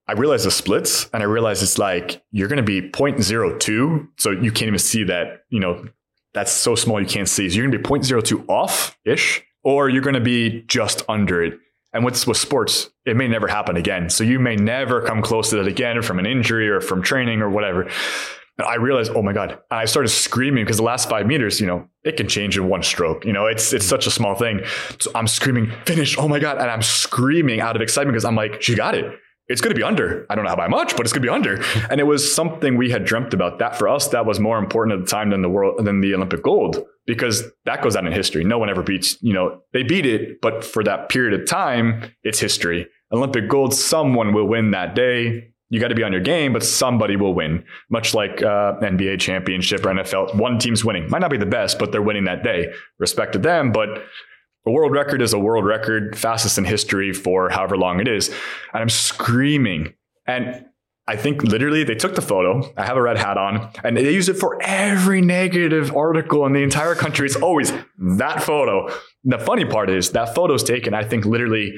[0.08, 4.30] I realized the splits, and I realized it's like you're going to be 0.02, so
[4.30, 5.42] you can't even see that.
[5.50, 5.84] You know,
[6.32, 7.48] that's so small you can't see.
[7.48, 11.44] So you're going to be 0.02 off ish, or you're going to be just under
[11.44, 11.58] it
[11.92, 14.10] and with, with sports, it may never happen again.
[14.10, 17.42] So you may never come close to that again from an injury or from training
[17.42, 17.90] or whatever.
[18.60, 19.52] And I realized, oh my God.
[19.70, 22.68] And I started screaming because the last five meters, you know, it can change in
[22.68, 23.24] one stroke.
[23.24, 24.60] You know, it's it's such a small thing.
[24.98, 26.58] So I'm screaming, finish, oh my God.
[26.58, 29.18] And I'm screaming out of excitement because I'm like, she got it
[29.50, 30.26] it's to be under.
[30.30, 31.60] I don't know how by much, but it's to be under.
[31.90, 33.58] And it was something we had dreamt about.
[33.58, 36.14] That for us, that was more important at the time than the world than the
[36.14, 38.44] Olympic gold because that goes down in history.
[38.44, 39.20] No one ever beats.
[39.20, 42.86] You know, they beat it, but for that period of time, it's history.
[43.12, 45.49] Olympic gold, someone will win that day.
[45.70, 47.64] You got to be on your game, but somebody will win.
[47.88, 51.08] Much like uh, NBA championship or NFL, one team's winning.
[51.08, 52.72] Might not be the best, but they're winning that day.
[52.98, 54.02] Respect to them, but
[54.66, 58.28] a world record is a world record, fastest in history for however long it is.
[58.28, 59.94] And I'm screaming.
[60.26, 60.66] And
[61.06, 62.72] I think literally they took the photo.
[62.76, 66.52] I have a red hat on, and they use it for every negative article in
[66.52, 67.26] the entire country.
[67.26, 68.88] It's always that photo.
[69.24, 71.74] The funny part is that photo is taken, I think, literally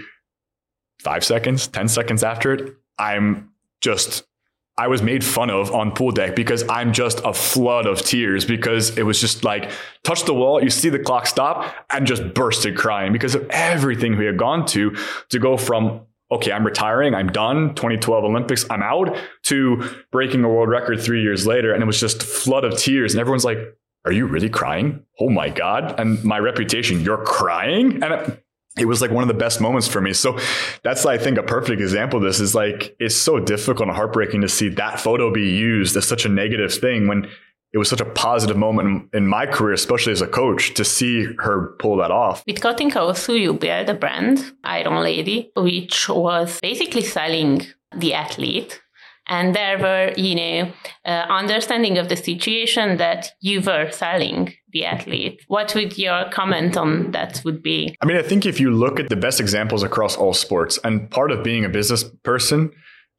[1.01, 2.75] five seconds, 10 seconds after it.
[2.99, 3.52] I'm
[3.83, 4.25] just
[4.79, 8.47] I was made fun of on pool deck because I'm just a flood of tears
[8.47, 9.71] because it was just like
[10.03, 14.17] touch the wall, you see the clock stop, and just bursted crying because of everything
[14.17, 14.97] we had gone to
[15.29, 20.49] to go from okay, I'm retiring, I'm done, 2012 Olympics, I'm out, to breaking a
[20.49, 23.59] world record three years later, and it was just flood of tears, and everyone's like,
[24.07, 25.05] "Are you really crying?
[25.21, 28.39] Oh my god!" And my reputation, you're crying, and
[28.79, 30.13] it was like one of the best moments for me.
[30.13, 30.39] So
[30.83, 34.41] that's, I think, a perfect example of this is like, it's so difficult and heartbreaking
[34.41, 37.29] to see that photo be used as such a negative thing when
[37.73, 41.25] it was such a positive moment in, my career, especially as a coach, to see
[41.39, 42.43] her pull that off.
[42.47, 47.63] With Katinka also, you built a brand, Iron Lady, which was basically selling
[47.95, 48.81] the athlete
[49.29, 50.73] and there were you know
[51.05, 55.43] uh, understanding of the situation that you were selling the athlete.
[55.49, 57.97] What would your comment on that would be?
[58.01, 61.11] I mean i think if you look at the best examples across all sports and
[61.11, 62.73] part of being a business person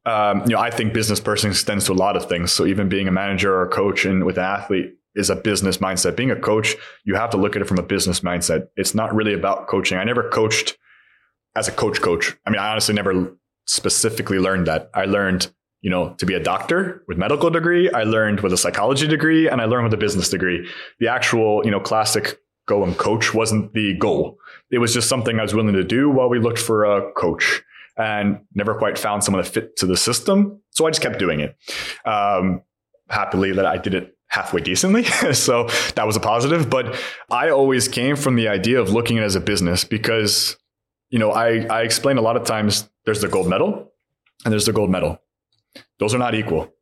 [0.06, 2.52] um, you know i think business person extends to a lot of things.
[2.52, 5.78] So even being a manager or a coach and with an athlete is a business
[5.78, 6.16] mindset.
[6.16, 8.68] Being a coach you have to look at it from a business mindset.
[8.76, 9.98] It's not really about coaching.
[9.98, 10.78] I never coached
[11.56, 12.36] as a coach coach.
[12.46, 14.90] I mean i honestly never specifically learned that.
[14.94, 15.52] I learned
[15.84, 17.92] you know, to be a doctor with medical degree.
[17.92, 20.68] I learned with a psychology degree and I learned with a business degree.
[21.00, 24.38] The actual, you know, classic go and coach wasn't the goal.
[24.72, 27.62] It was just something I was willing to do while we looked for a coach
[27.98, 30.62] and never quite found someone that fit to the system.
[30.72, 31.58] So I just kept doing it.
[32.06, 32.62] Um,
[33.10, 35.04] happily that I did it halfway decently.
[35.34, 36.70] so that was a positive.
[36.70, 36.98] But
[37.30, 40.56] I always came from the idea of looking at it as a business because,
[41.10, 43.92] you know, I, I explain a lot of times there's the gold medal
[44.46, 45.20] and there's the gold medal
[46.00, 46.74] those are not equal.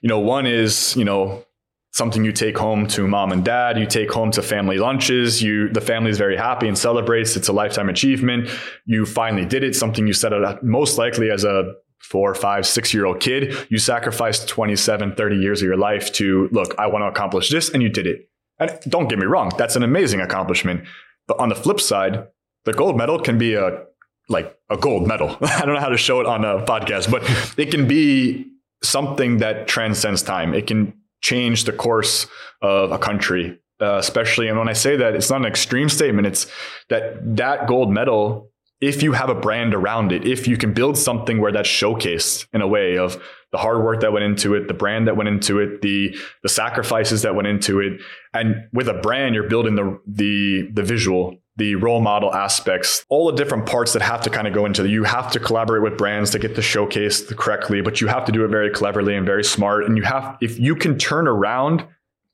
[0.00, 1.44] You know, one is, you know,
[1.92, 5.68] something you take home to mom and dad, you take home to family lunches, you
[5.68, 7.36] the family is very happy and celebrates.
[7.36, 8.48] It's a lifetime achievement.
[8.86, 12.92] You finally did it, something you set out most likely as a four, five, six
[12.92, 13.54] year old kid.
[13.68, 17.70] You sacrificed 27, 30 years of your life to look, I want to accomplish this,
[17.70, 18.28] and you did it.
[18.58, 20.84] And don't get me wrong, that's an amazing accomplishment.
[21.28, 22.26] But on the flip side,
[22.64, 23.84] the gold medal can be a
[24.28, 25.36] like a gold medal.
[25.42, 27.22] I don't know how to show it on a podcast, but
[27.58, 28.46] it can be
[28.82, 30.54] something that transcends time.
[30.54, 32.26] It can change the course
[32.60, 34.48] of a country, uh, especially.
[34.48, 36.26] And when I say that, it's not an extreme statement.
[36.26, 36.46] It's
[36.88, 40.98] that that gold medal, if you have a brand around it, if you can build
[40.98, 44.66] something where that's showcased in a way of the hard work that went into it,
[44.66, 48.00] the brand that went into it, the the sacrifices that went into it,
[48.34, 53.26] and with a brand, you're building the the the visual the role model aspects, all
[53.26, 54.90] the different parts that have to kind of go into it.
[54.90, 58.32] You have to collaborate with brands to get the showcase correctly, but you have to
[58.32, 59.84] do it very cleverly and very smart.
[59.84, 61.86] And you have, if you can turn around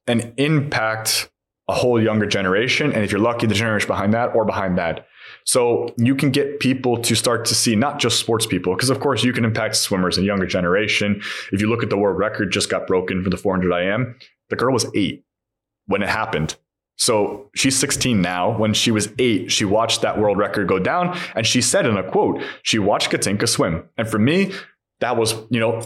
[0.06, 1.30] and impact
[1.68, 5.06] a whole younger generation, and if you're lucky, the generation behind that or behind that.
[5.44, 9.00] So you can get people to start to see not just sports people, because of
[9.00, 11.20] course you can impact swimmers and younger generation.
[11.52, 14.16] If you look at the world record just got broken for the 400 IM,
[14.48, 15.24] the girl was eight
[15.86, 16.56] when it happened.
[16.98, 18.56] So she's 16 now.
[18.58, 21.16] When she was eight, she watched that world record go down.
[21.34, 23.88] And she said in a quote, she watched Katinka swim.
[23.96, 24.52] And for me,
[25.00, 25.80] that was, you know,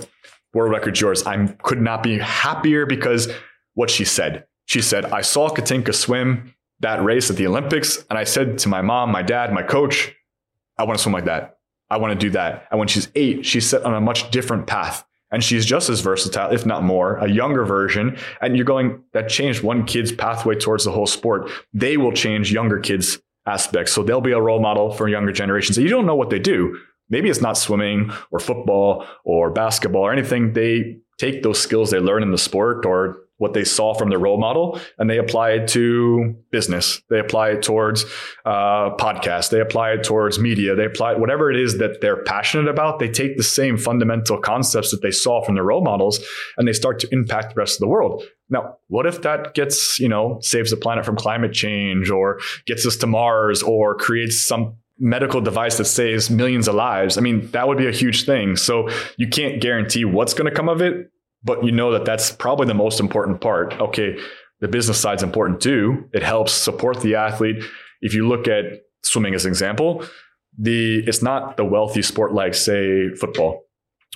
[0.55, 1.22] world record's yours.
[1.25, 3.31] I could not be happier because
[3.75, 4.46] what she said.
[4.64, 8.05] She said, I saw Katinka swim that race at the Olympics.
[8.09, 10.14] And I said to my mom, my dad, my coach,
[10.79, 11.59] I want to swim like that.
[11.90, 12.68] I want to do that.
[12.70, 16.01] And when she's eight, she's set on a much different path and she's just as
[16.01, 18.16] versatile, if not more, a younger version.
[18.40, 21.51] And you're going, that changed one kid's pathway towards the whole sport.
[21.73, 23.92] They will change younger kids' aspects.
[23.92, 25.79] So they'll be a role model for younger generations.
[25.79, 26.79] You don't know what they do.
[27.09, 30.53] Maybe it's not swimming or football or basketball or anything.
[30.53, 34.18] They take those skills they learn in the sport or what they saw from their
[34.18, 37.03] role model and they apply it to business.
[37.11, 38.05] They apply it towards
[38.45, 39.51] uh, podcasts.
[39.51, 40.75] They apply it towards media.
[40.75, 42.99] They apply it, whatever it is that they're passionate about.
[42.99, 46.21] They take the same fundamental concepts that they saw from their role models
[46.57, 48.23] and they start to impact the rest of the world.
[48.49, 52.87] Now, what if that gets, you know, saves the planet from climate change or gets
[52.87, 57.18] us to Mars or creates some medical device that saves millions of lives.
[57.18, 58.55] I mean, that would be a huge thing.
[58.55, 61.11] So you can't guarantee what's going to come of it,
[61.44, 63.78] but you know that that's probably the most important part.
[63.81, 64.18] Okay,
[64.61, 66.09] the business side's important too.
[66.12, 67.62] It helps support the athlete.
[68.00, 68.64] If you look at
[69.02, 70.05] swimming as an example,
[70.59, 73.64] the it's not the wealthy sport like say football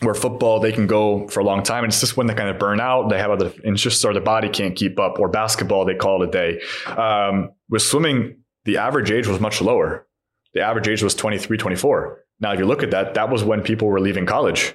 [0.02, 2.50] where football they can go for a long time and it's just when they kind
[2.50, 5.86] of burn out they have other interests or the body can't keep up or basketball
[5.86, 6.60] they call it a day
[6.96, 10.06] um, with swimming the average age was much lower
[10.52, 13.62] the average age was 23 24 now if you look at that that was when
[13.62, 14.74] people were leaving college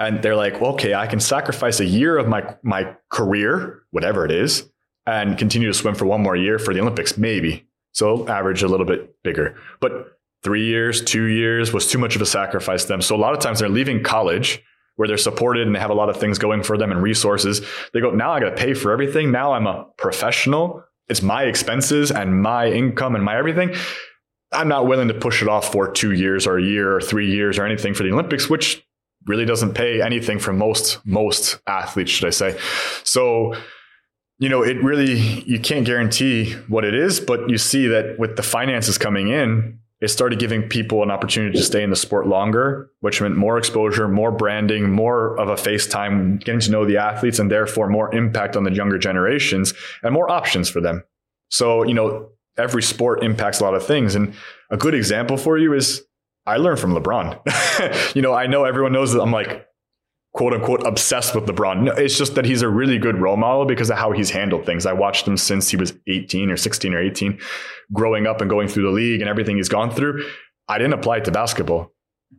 [0.00, 4.24] and they're like, well, okay, I can sacrifice a year of my my career, whatever
[4.24, 4.68] it is,
[5.06, 7.66] and continue to swim for one more year for the Olympics, maybe.
[7.92, 12.22] So average a little bit bigger, but three years, two years was too much of
[12.22, 13.02] a sacrifice to them.
[13.02, 14.62] So a lot of times they're leaving college
[14.96, 17.60] where they're supported and they have a lot of things going for them and resources.
[17.92, 19.30] They go, now I got to pay for everything.
[19.30, 20.84] Now I'm a professional.
[21.08, 23.74] It's my expenses and my income and my everything.
[24.52, 27.30] I'm not willing to push it off for two years or a year or three
[27.30, 28.84] years or anything for the Olympics, which
[29.30, 32.58] really doesn't pay anything for most most athletes, should I say?
[33.04, 33.54] So,
[34.38, 35.14] you know, it really
[35.46, 39.78] you can't guarantee what it is, but you see that with the finances coming in,
[40.00, 43.58] it started giving people an opportunity to stay in the sport longer, which meant more
[43.58, 47.88] exposure, more branding, more of a face time, getting to know the athletes, and therefore
[47.88, 51.04] more impact on the younger generations and more options for them.
[51.50, 54.14] So, you know, every sport impacts a lot of things.
[54.14, 54.34] And
[54.70, 56.02] a good example for you is
[56.46, 58.14] I learned from LeBron.
[58.14, 59.66] you know, I know everyone knows that I'm like
[60.32, 61.82] quote unquote obsessed with LeBron.
[61.82, 64.64] No, it's just that he's a really good role model because of how he's handled
[64.64, 64.86] things.
[64.86, 67.38] I watched him since he was 18 or 16 or 18,
[67.92, 70.24] growing up and going through the league and everything he's gone through.
[70.68, 71.92] I didn't apply it to basketball.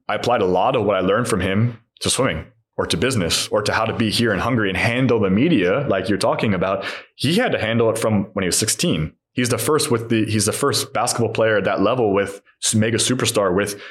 [0.08, 2.46] I applied a lot of what I learned from him to swimming
[2.78, 5.86] or to business or to how to be here in Hungary and handle the media
[5.88, 6.86] like you're talking about.
[7.16, 10.26] He had to handle it from when he was 16 he's the first with the
[10.26, 12.42] he's the first basketball player at that level with
[12.76, 13.82] mega superstar with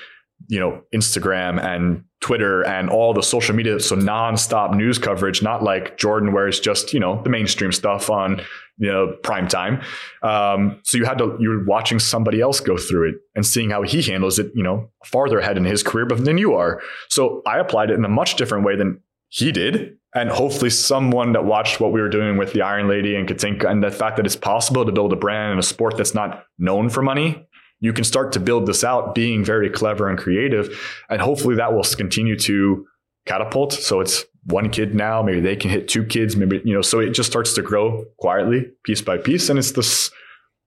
[0.49, 3.81] you know Instagram and Twitter and all the social media.
[3.81, 8.11] So nonstop news coverage not like Jordan where it's just you know the mainstream stuff
[8.11, 8.41] on
[8.79, 9.83] you know prime time.
[10.23, 13.83] Um, so you had to you're watching somebody else go through it and seeing how
[13.83, 16.81] he handles it you know farther ahead in his career than you are.
[17.09, 21.33] So I applied it in a much different way than he did and hopefully someone
[21.33, 24.17] that watched what we were doing with the Iron Lady and Katinka and the fact
[24.17, 27.47] that it's possible to build a brand in a sport that's not known for money,
[27.79, 30.79] you can start to build this out being very clever and creative.
[31.09, 32.87] And hopefully that will continue to
[33.27, 33.73] catapult.
[33.73, 36.99] So it's one kid now, maybe they can hit two kids, maybe, you know, so
[36.99, 39.49] it just starts to grow quietly, piece by piece.
[39.49, 40.11] And it's this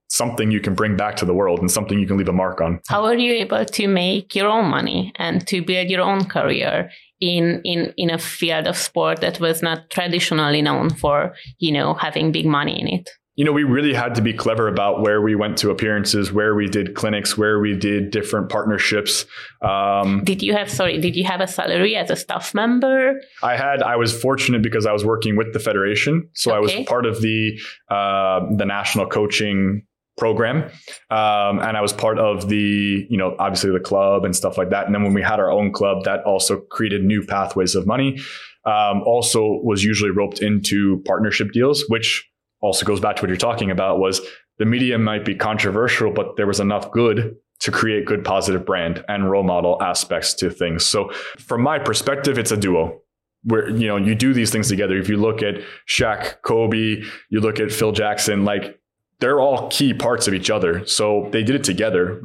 [0.09, 2.61] something you can bring back to the world and something you can leave a mark
[2.61, 2.79] on.
[2.87, 6.91] How are you able to make your own money and to build your own career
[7.19, 11.93] in in in a field of sport that was not traditionally known for you know
[11.93, 15.19] having big money in it you know, we really had to be clever about where
[15.19, 19.25] we went to appearances, where we did clinics, where we did different partnerships.
[19.61, 23.19] Um, did you have, sorry, did you have a salary as a staff member?
[23.41, 26.29] I had, I was fortunate because I was working with the federation.
[26.33, 26.57] So okay.
[26.57, 27.59] I was part of the,
[27.89, 29.81] uh, the national coaching
[30.17, 30.63] program.
[31.09, 34.69] Um, and I was part of the, you know, obviously the club and stuff like
[34.69, 34.85] that.
[34.85, 38.19] And then when we had our own club, that also created new pathways of money.
[38.65, 42.29] Um, also was usually roped into partnership deals, which
[42.61, 44.21] also goes back to what you're talking about was
[44.57, 49.03] the media might be controversial, but there was enough good to create good positive brand
[49.07, 50.85] and role model aspects to things.
[50.85, 53.01] So from my perspective, it's a duo
[53.43, 54.97] where you know you do these things together.
[54.97, 55.55] If you look at
[55.89, 58.79] Shaq, Kobe, you look at Phil Jackson, like
[59.19, 60.85] they're all key parts of each other.
[60.85, 62.21] So they did it together,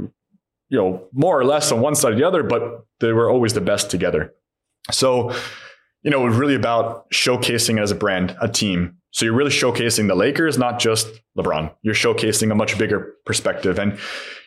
[0.69, 3.53] you know, more or less on one side or the other, but they were always
[3.53, 4.35] the best together.
[4.91, 5.33] So,
[6.03, 8.97] you know, it was really about showcasing as a brand, a team.
[9.11, 11.75] So you're really showcasing the Lakers, not just LeBron.
[11.83, 13.99] You're showcasing a much bigger perspective and,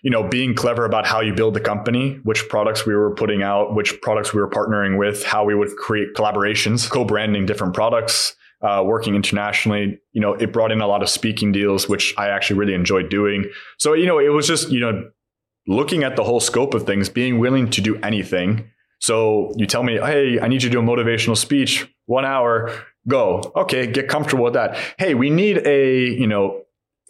[0.04, 3.42] you know, being clever about how you build the company, which products we were putting
[3.42, 8.36] out, which products we were partnering with, how we would create collaborations, co-branding different products,
[8.62, 10.00] uh, working internationally.
[10.14, 13.10] You know, it brought in a lot of speaking deals, which I actually really enjoyed
[13.10, 13.46] doing.
[13.78, 15.10] So, you know, it was just, you know,
[15.68, 18.70] looking at the whole scope of things, being willing to do anything.
[19.00, 22.72] So you tell me, hey, I need you to do a motivational speech, one hour,
[23.08, 23.42] go.
[23.56, 24.78] Okay, get comfortable with that.
[24.98, 26.62] Hey, we need a, you know,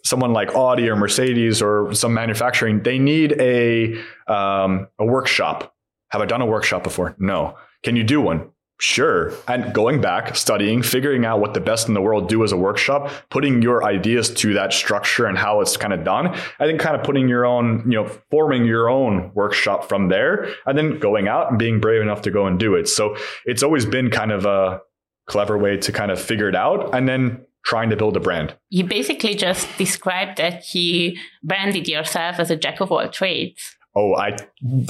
[0.04, 3.94] someone like Audi or Mercedes or some manufacturing, they need a
[4.26, 5.74] um, a workshop.
[6.08, 7.14] Have I done a workshop before?
[7.18, 7.56] No.
[7.82, 8.50] Can you do one?
[8.82, 9.32] Sure.
[9.46, 12.56] And going back, studying, figuring out what the best in the world do as a
[12.56, 16.34] workshop, putting your ideas to that structure and how it's kind of done.
[16.58, 20.48] I think kind of putting your own, you know, forming your own workshop from there
[20.66, 22.88] and then going out and being brave enough to go and do it.
[22.88, 24.80] So it's always been kind of a
[25.28, 28.52] clever way to kind of figure it out and then trying to build a brand.
[28.68, 33.76] You basically just described that you branded yourself as a jack of all trades.
[33.94, 34.36] Oh, I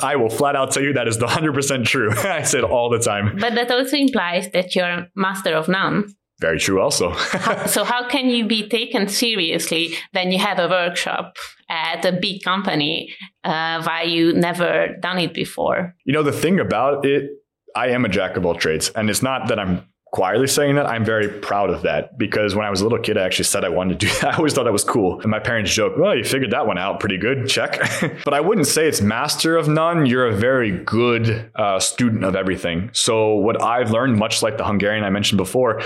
[0.02, 2.10] I will flat out tell you that is the 100% true.
[2.16, 3.36] I say it all the time.
[3.38, 6.14] But that also implies that you're master of none.
[6.40, 7.14] Very true also.
[7.66, 11.36] so how can you be taken seriously when you have a workshop
[11.68, 15.94] at a big company uh, while you never done it before?
[16.04, 17.30] You know, the thing about it,
[17.76, 18.90] I am a jack of all trades.
[18.90, 22.66] And it's not that I'm quietly saying that, I'm very proud of that because when
[22.66, 24.34] I was a little kid, I actually said I wanted to do that.
[24.34, 25.20] I always thought that was cool.
[25.20, 27.48] And my parents joke, well, you figured that one out pretty good.
[27.48, 27.80] Check.
[28.24, 30.06] but I wouldn't say it's master of none.
[30.06, 32.90] You're a very good uh, student of everything.
[32.92, 35.82] So what I've learned, much like the Hungarian I mentioned before,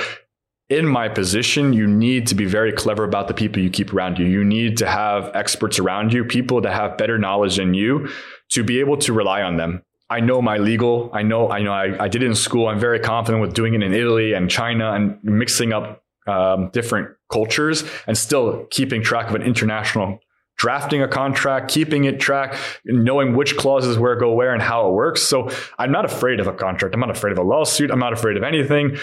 [0.68, 4.18] in my position, you need to be very clever about the people you keep around
[4.18, 4.26] you.
[4.26, 8.08] You need to have experts around you, people that have better knowledge than you
[8.48, 9.82] to be able to rely on them.
[10.08, 11.10] I know my legal.
[11.12, 12.68] I know, I know, I, I did it in school.
[12.68, 17.10] I'm very confident with doing it in Italy and China and mixing up um, different
[17.30, 20.20] cultures and still keeping track of an international
[20.56, 24.92] drafting a contract, keeping it track, knowing which clauses where go where and how it
[24.92, 25.22] works.
[25.22, 26.94] So I'm not afraid of a contract.
[26.94, 27.90] I'm not afraid of a lawsuit.
[27.90, 28.96] I'm not afraid of anything,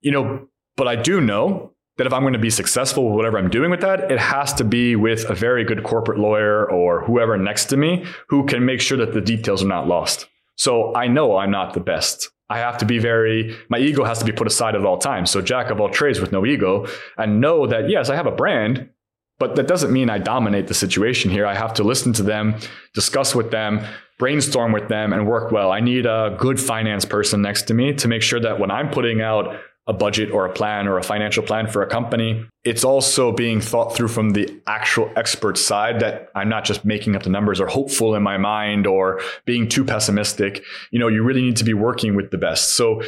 [0.00, 3.38] you know, but I do know that if I'm going to be successful with whatever
[3.38, 7.04] I'm doing with that, it has to be with a very good corporate lawyer or
[7.04, 10.26] whoever next to me who can make sure that the details are not lost.
[10.56, 12.30] So I know I'm not the best.
[12.48, 15.30] I have to be very, my ego has to be put aside at all times.
[15.30, 16.86] So jack of all trades with no ego
[17.16, 18.90] and know that, yes, I have a brand,
[19.38, 21.46] but that doesn't mean I dominate the situation here.
[21.46, 22.56] I have to listen to them,
[22.92, 23.84] discuss with them,
[24.18, 25.72] brainstorm with them, and work well.
[25.72, 28.90] I need a good finance person next to me to make sure that when I'm
[28.90, 29.56] putting out
[29.86, 32.46] a budget or a plan or a financial plan for a company.
[32.64, 37.16] It's also being thought through from the actual expert side that I'm not just making
[37.16, 40.64] up the numbers or hopeful in my mind or being too pessimistic.
[40.90, 42.76] You know, you really need to be working with the best.
[42.76, 43.02] So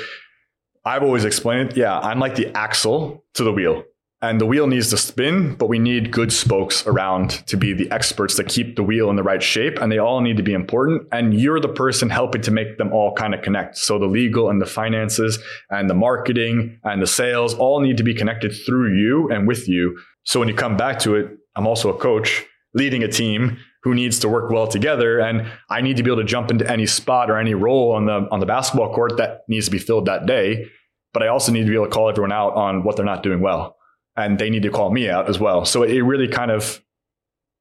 [0.85, 1.77] I've always explained it.
[1.77, 3.85] Yeah, I'm like the axle to the wheel
[4.23, 7.91] and the wheel needs to spin, but we need good spokes around to be the
[7.91, 9.79] experts that keep the wheel in the right shape.
[9.79, 11.07] And they all need to be important.
[11.13, 13.77] And you're the person helping to make them all kind of connect.
[13.77, 15.39] So the legal and the finances
[15.69, 19.69] and the marketing and the sales all need to be connected through you and with
[19.69, 19.99] you.
[20.25, 23.95] So when you come back to it, I'm also a coach leading a team who
[23.95, 25.21] needs to work well together.
[25.21, 28.07] And I need to be able to jump into any spot or any role on
[28.07, 30.67] the, on the basketball court that needs to be filled that day.
[31.13, 33.23] But I also need to be able to call everyone out on what they're not
[33.23, 33.76] doing well
[34.17, 35.65] and they need to call me out as well.
[35.65, 36.83] So it really kind of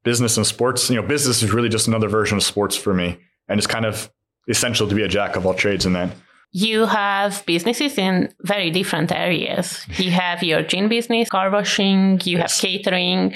[0.04, 3.18] business and sports, you know, business is really just another version of sports for me.
[3.48, 4.12] And it's kind of
[4.48, 6.12] essential to be a jack of all trades in that.
[6.52, 9.86] You have businesses in very different areas.
[9.98, 12.62] You have your gin business, car washing, you yes.
[12.62, 13.34] have catering.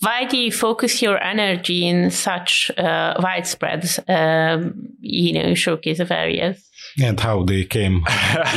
[0.00, 6.10] Why do you focus your energy in such uh, widespread, uh, you know, showcase of
[6.10, 6.67] areas?
[7.02, 8.04] And how they came.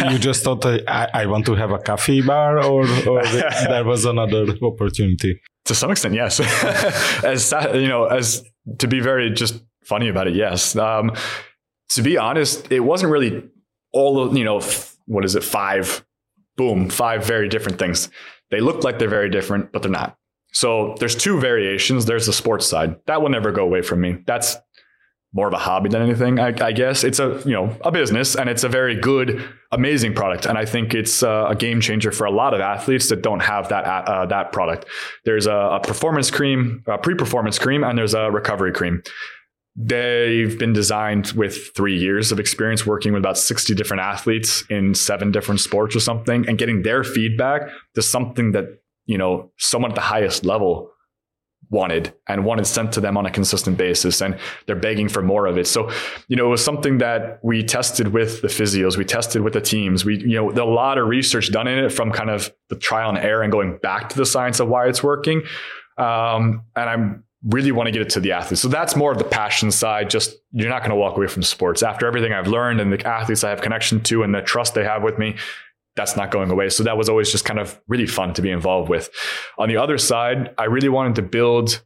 [0.10, 4.06] you just thought I, I, want to have a coffee bar, or, or there was
[4.06, 5.42] another opportunity.
[5.66, 6.40] To some extent, yes.
[7.24, 8.44] as you know, as
[8.80, 10.76] to be very just funny about it, yes.
[10.76, 11.12] Um,
[11.90, 13.44] to be honest, it wasn't really
[13.94, 14.58] all of you know.
[14.58, 15.44] F- what is it?
[15.44, 16.06] Five,
[16.56, 18.10] boom, five very different things.
[18.50, 20.18] They look like they're very different, but they're not.
[20.54, 22.06] So there's two variations.
[22.06, 24.18] There's the sports side that will never go away from me.
[24.26, 24.58] That's
[25.34, 26.40] more of a hobby than anything.
[26.40, 30.14] I, I, guess it's a you know a business, and it's a very good, amazing
[30.14, 30.46] product.
[30.46, 33.40] And I think it's uh, a game changer for a lot of athletes that don't
[33.40, 34.86] have that uh, that product.
[35.24, 39.04] There's a, a performance cream, a pre-performance cream, and there's a recovery cream.
[39.78, 44.94] They've been designed with three years of experience working with about 60 different athletes in
[44.94, 48.66] seven different sports or something, and getting their feedback to something that
[49.06, 50.91] you know someone at the highest level
[51.72, 55.48] wanted and wanted sent to them on a consistent basis and they're begging for more
[55.48, 55.66] of it.
[55.66, 55.90] So
[56.28, 59.62] you know it was something that we tested with the physios we tested with the
[59.62, 60.06] teams.
[60.06, 63.10] We you know a lot of research done in it from kind of the trial
[63.10, 65.44] and error and going back to the science of why it's working.
[65.98, 68.62] Um, and i'm really want to get it to the athletes.
[68.62, 71.42] So that's more of the passion side just you're not going to walk away from
[71.42, 71.82] sports.
[71.82, 74.84] After everything i've learned and the athletes i have connection to and the trust they
[74.84, 75.38] have with me
[75.96, 76.70] that's not going away.
[76.70, 79.10] So that was always just kind of really fun to be involved with.
[79.58, 81.84] On the other side, I really wanted to build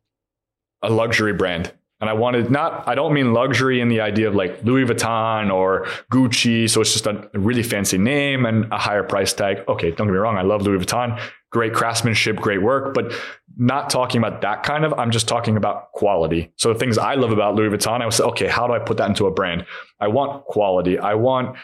[0.81, 1.73] a luxury brand.
[2.01, 5.51] And I wanted not, I don't mean luxury in the idea of like Louis Vuitton
[5.51, 6.69] or Gucci.
[6.69, 9.63] So it's just a really fancy name and a higher price tag.
[9.67, 10.37] Okay, don't get me wrong.
[10.37, 11.19] I love Louis Vuitton.
[11.51, 13.13] Great craftsmanship, great work, but
[13.55, 16.51] not talking about that kind of, I'm just talking about quality.
[16.57, 18.97] So the things I love about Louis Vuitton, I was okay, how do I put
[18.97, 19.65] that into a brand?
[20.01, 20.99] I want quality.
[20.99, 21.55] I want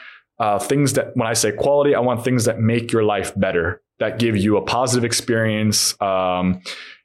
[0.41, 3.83] uh, things that when I say quality, I want things that make your life better,
[3.99, 5.93] that give you a positive experience.
[6.01, 6.63] Um,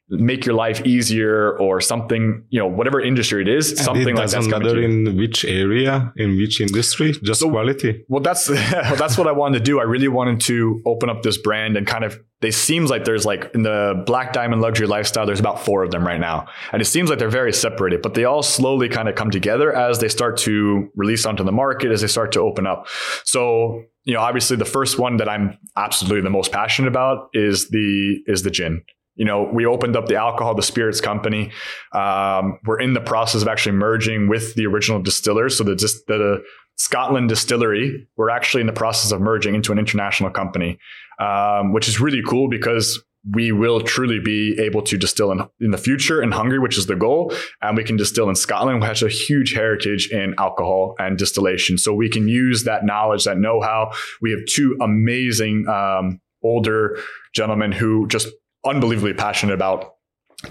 [0.09, 4.15] make your life easier or something you know whatever industry it is and something it
[4.15, 8.05] like doesn't that's matter in which area in which industry just so, quality.
[8.07, 8.47] well that's
[8.97, 9.79] that's what i wanted to do.
[9.79, 13.25] I really wanted to open up this brand and kind of they seems like there's
[13.25, 16.47] like in the black diamond luxury lifestyle there's about four of them right now.
[16.71, 19.73] And it seems like they're very separated but they all slowly kind of come together
[19.75, 22.87] as they start to release onto the market as they start to open up.
[23.23, 27.69] So you know obviously the first one that i'm absolutely the most passionate about is
[27.69, 28.81] the is the gin
[29.17, 31.51] you know, we opened up the alcohol, the spirits company.
[31.91, 35.57] Um, we're in the process of actually merging with the original distillers.
[35.57, 35.75] So the,
[36.07, 36.43] the
[36.77, 40.77] Scotland distillery, we're actually in the process of merging into an international company,
[41.19, 43.03] um, which is really cool because
[43.33, 46.85] we will truly be able to distill in, in the future in Hungary, which is
[46.85, 47.33] the goal.
[47.61, 51.77] And we can distill in Scotland, which has a huge heritage in alcohol and distillation.
[51.77, 53.91] So we can use that knowledge, that know how.
[54.21, 56.99] We have two amazing um, older
[57.33, 58.29] gentlemen who just
[58.67, 59.93] unbelievably passionate about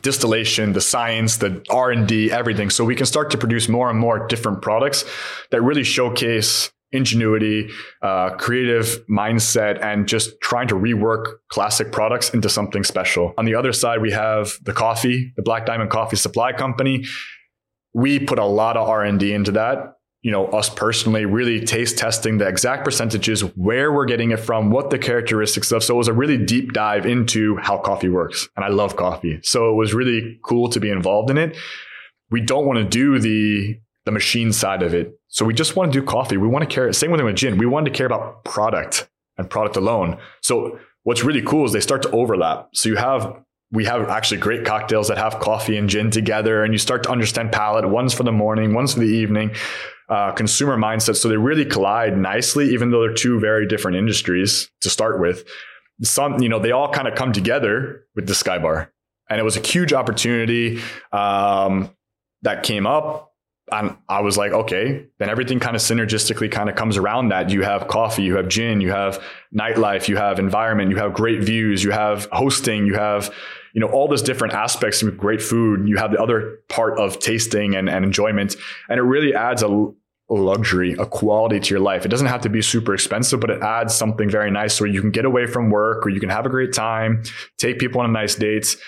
[0.03, 2.71] distillation the science the r&d everything.
[2.71, 5.05] So we can start to produce more and more different products
[5.53, 7.69] that really showcase ingenuity
[8.03, 13.33] uh, creative mindset and just trying to rework classic products into something special.
[13.39, 17.05] On the other side we have the coffee the black diamond coffee supply company.
[17.95, 19.96] We put a lot of r&d into that
[20.27, 24.73] you know, us personally really taste testing the exact percentages, where we're getting it from,
[24.73, 25.85] what the characteristics of.
[25.85, 28.49] So it was a really deep dive into how coffee works.
[28.57, 29.39] And I love coffee.
[29.45, 31.57] So it was really cool to be involved in it.
[32.29, 35.17] We don't want to do the the machine side of it.
[35.29, 36.37] So we just want to do coffee.
[36.39, 36.93] We want to care.
[36.93, 37.57] Same with with gin.
[37.57, 39.09] We wanted to care about product
[39.39, 40.19] and product alone.
[40.43, 42.71] So what's really cool is they start to overlap.
[42.75, 46.75] So you have we have actually great cocktails that have coffee and gin together, and
[46.75, 47.89] you start to understand palate.
[47.89, 49.53] One's for the morning, one's for the evening
[50.09, 51.17] uh, consumer mindset.
[51.17, 55.45] So they really collide nicely, even though they're two very different industries to start with.
[56.03, 58.89] Some, you know, they all kind of come together with the Skybar,
[59.31, 60.81] and it was a huge opportunity
[61.13, 61.91] um,
[62.43, 63.33] that came up.
[63.73, 67.51] And I was like, okay, then everything kind of synergistically kind of comes around that.
[67.51, 69.21] You have coffee, you have gin, you have
[69.53, 73.35] nightlife, you have environment, you have great views, you have hosting, you have,
[73.77, 75.87] you know, all those different aspects of great food.
[75.87, 78.57] You have the other part of tasting and, and enjoyment.
[78.89, 79.93] And it really adds a
[80.31, 82.07] luxury, a quality to your life.
[82.07, 85.03] It doesn't have to be super expensive, but it adds something very nice where you
[85.03, 87.23] can get away from work or you can have a great time,
[87.59, 88.79] take people on a nice date.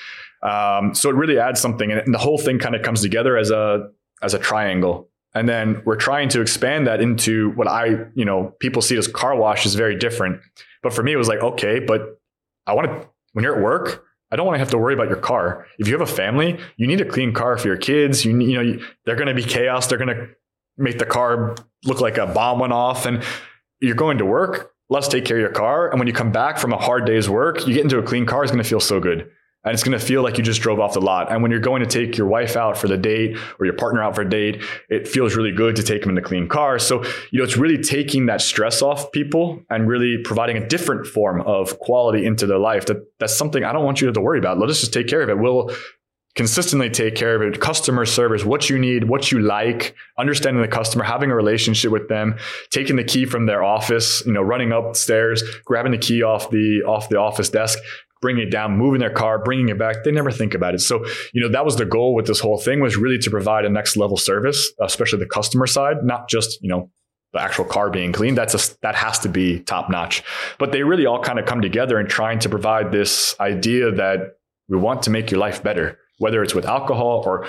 [0.42, 3.50] Um, so it really adds something and the whole thing kind of comes together as
[3.50, 3.90] a,
[4.22, 5.10] as a triangle.
[5.34, 9.06] And then we're trying to expand that into what I, you know, people see as
[9.06, 10.40] car wash is very different.
[10.82, 12.18] But for me, it was like, okay, but
[12.66, 15.08] I want to, when you're at work, I don't want to have to worry about
[15.08, 15.66] your car.
[15.78, 18.24] If you have a family, you need a clean car for your kids.
[18.24, 19.86] You, you know, they're going to be chaos.
[19.86, 20.28] They're going to
[20.76, 23.22] make the car look like a bomb went off and
[23.80, 24.72] you're going to work.
[24.90, 25.90] Let's take care of your car.
[25.90, 28.26] And when you come back from a hard day's work, you get into a clean
[28.26, 28.42] car.
[28.42, 29.30] It's going to feel so good
[29.64, 31.32] and it's going to feel like you just drove off the lot.
[31.32, 34.02] And when you're going to take your wife out for the date or your partner
[34.02, 36.78] out for a date, it feels really good to take them in a clean car.
[36.78, 41.06] So, you know, it's really taking that stress off people and really providing a different
[41.06, 42.86] form of quality into their life.
[42.86, 44.58] That that's something I don't want you to, to worry about.
[44.58, 45.38] Let us just take care of it.
[45.38, 45.70] We'll
[46.38, 47.60] consistently take care of it.
[47.60, 52.08] Customer service, what you need, what you like, understanding the customer, having a relationship with
[52.08, 52.36] them,
[52.70, 56.84] taking the key from their office, you know, running upstairs, grabbing the key off the
[56.86, 57.80] off the office desk,
[58.20, 60.04] bringing it down, moving their car, bringing it back.
[60.04, 60.80] They never think about it.
[60.80, 63.64] So, you know, that was the goal with this whole thing was really to provide
[63.64, 66.90] a next level service, especially the customer side, not just, you know,
[67.32, 68.34] the actual car being clean.
[68.34, 70.22] That's a, that has to be top notch.
[70.58, 74.36] But they really all kind of come together and trying to provide this idea that
[74.68, 77.46] we want to make your life better, whether it's with alcohol or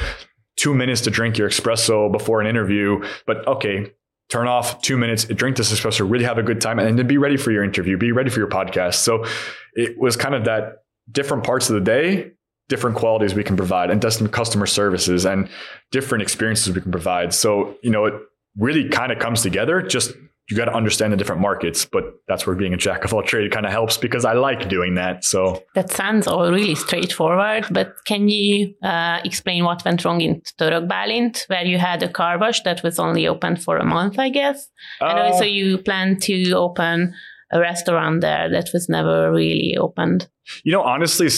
[0.58, 3.02] two minutes to drink your espresso before an interview.
[3.26, 3.94] But okay,
[4.30, 7.18] turn off two minutes, drink this espresso, really have a good time, and then be
[7.18, 8.96] ready for your interview, be ready for your podcast.
[8.96, 9.26] So
[9.74, 12.32] it was kind of that different parts of the day,
[12.68, 15.50] different qualities we can provide, and different customer services and
[15.92, 17.34] different experiences we can provide.
[17.34, 18.14] So, you know, it
[18.58, 19.82] really kind of comes together.
[19.82, 20.14] Just
[20.50, 23.22] you got to understand the different markets, but that's where being a jack of all
[23.22, 25.24] trades kind of helps because I like doing that.
[25.24, 30.42] So that sounds all really straightforward, but can you uh, explain what went wrong in
[30.60, 34.30] Törökbálint, where you had a car wash that was only open for a month, I
[34.30, 34.68] guess,
[35.02, 37.14] uh, and also you planned to open
[37.52, 40.28] a restaurant there that was never really opened.
[40.64, 41.30] You know, honestly,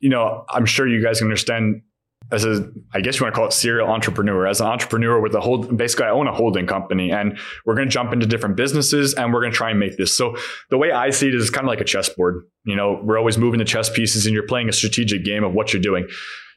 [0.00, 1.82] you know, I'm sure you guys can understand
[2.32, 5.34] as a, I guess you want to call it serial entrepreneur, as an entrepreneur with
[5.34, 8.56] a whole, basically I own a holding company and we're going to jump into different
[8.56, 10.16] businesses and we're going to try and make this.
[10.16, 10.36] So
[10.70, 12.44] the way I see it is kind of like a chessboard.
[12.64, 15.52] You know, we're always moving the chess pieces and you're playing a strategic game of
[15.52, 16.08] what you're doing.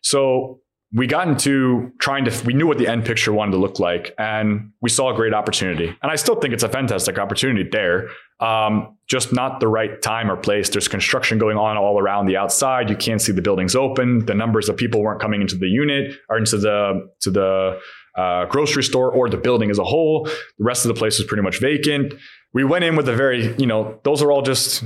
[0.01, 0.61] So
[0.91, 4.13] we got into trying to we knew what the end picture wanted to look like
[4.17, 5.95] and we saw a great opportunity.
[6.01, 8.09] And i still think it's a fantastic opportunity there.
[8.39, 10.69] Um, just not the right time or place.
[10.69, 12.89] There's construction going on all around the outside.
[12.89, 14.25] You can't see the buildings open.
[14.25, 17.79] The numbers of people weren't coming into the unit or into the to the
[18.15, 20.25] uh, grocery store or the building as a whole.
[20.25, 22.13] The rest of the place was pretty much vacant.
[22.53, 24.83] We went in with a very you know those are all just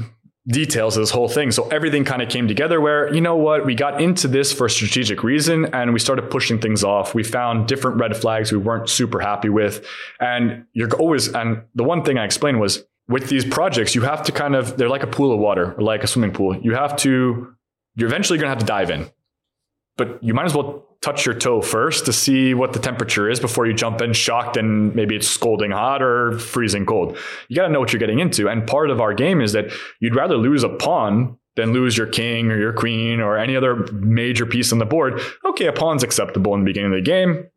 [0.47, 1.51] details of this whole thing.
[1.51, 4.65] So everything kind of came together where, you know what, we got into this for
[4.65, 7.15] a strategic reason and we started pushing things off.
[7.15, 9.85] We found different red flags we weren't super happy with.
[10.19, 14.23] And you're always, and the one thing I explained was with these projects, you have
[14.23, 16.57] to kind of, they're like a pool of water or like a swimming pool.
[16.57, 17.55] You have to,
[17.95, 19.09] you're eventually going to have to dive in,
[19.95, 23.39] but you might as well touch your toe first to see what the temperature is
[23.39, 27.17] before you jump in shocked and maybe it's scalding hot or freezing cold.
[27.49, 28.47] You got to know what you're getting into.
[28.47, 32.07] And part of our game is that you'd rather lose a pawn than lose your
[32.07, 35.21] king or your queen or any other major piece on the board.
[35.45, 37.47] Okay, a pawn's acceptable in the beginning of the game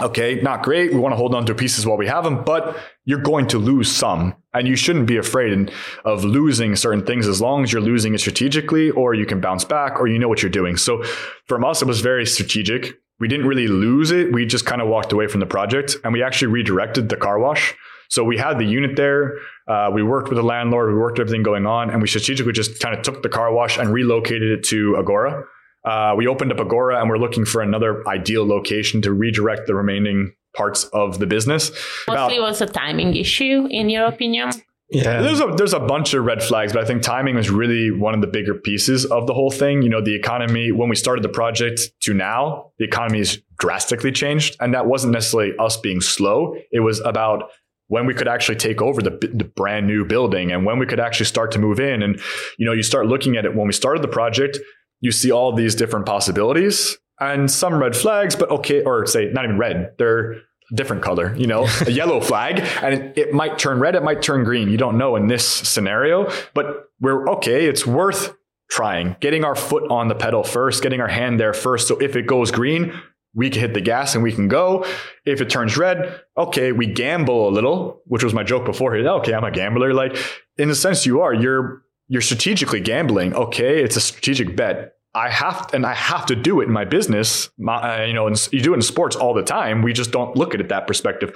[0.00, 0.92] okay, not great.
[0.92, 3.58] We want to hold on to pieces while we have them, but you're going to
[3.58, 4.34] lose some.
[4.56, 5.70] And you shouldn't be afraid
[6.04, 9.64] of losing certain things as long as you're losing it strategically or you can bounce
[9.64, 10.76] back or you know what you're doing.
[10.76, 11.02] So
[11.46, 12.94] from us, it was very strategic.
[13.20, 14.32] We didn't really lose it.
[14.32, 17.38] We just kind of walked away from the project and we actually redirected the car
[17.38, 17.74] wash.
[18.08, 19.34] So we had the unit there.
[19.68, 20.92] Uh, we worked with the landlord.
[20.92, 23.78] We worked everything going on, and we strategically just kind of took the car wash
[23.78, 25.44] and relocated it to Agora.
[25.84, 29.74] Uh, we opened up Agora and we're looking for another ideal location to redirect the
[29.74, 31.70] remaining parts of the business.
[32.08, 34.50] Mostly About, was a timing issue, in your opinion.
[34.88, 37.90] Yeah, there's a there's a bunch of red flags, but I think timing was really
[37.90, 39.82] one of the bigger pieces of the whole thing.
[39.82, 44.12] You know, the economy when we started the project to now, the economy has drastically
[44.12, 46.54] changed, and that wasn't necessarily us being slow.
[46.70, 47.50] It was about
[47.88, 50.98] when we could actually take over the, the, brand new building and when we could
[50.98, 52.02] actually start to move in.
[52.02, 52.20] And,
[52.58, 54.58] you know, you start looking at it when we started the project,
[55.00, 59.44] you see all these different possibilities and some red flags, but okay, or say not
[59.44, 63.58] even red, they're a different color, you know, a yellow flag, and it, it, might
[63.58, 64.68] turn red, it might turn green.
[64.70, 68.34] You don't know in this scenario, but we're okay, it's worth
[68.68, 71.88] trying, getting our foot on the pedal first, getting our hand there first.
[71.88, 72.92] So if it goes green,
[73.34, 74.84] we can hit the gas and we can go.
[75.24, 79.06] If it turns red, okay, we gamble a little, which was my joke before here.
[79.06, 79.92] Okay, I'm a gambler.
[79.92, 80.16] Like
[80.56, 81.34] in a sense, you are.
[81.34, 83.34] You're you're strategically gambling.
[83.34, 84.95] Okay, it's a strategic bet.
[85.16, 87.48] I have and I have to do it in my business.
[87.56, 89.80] My, uh, you know, you do it in sports all the time.
[89.80, 91.34] We just don't look at it that perspective.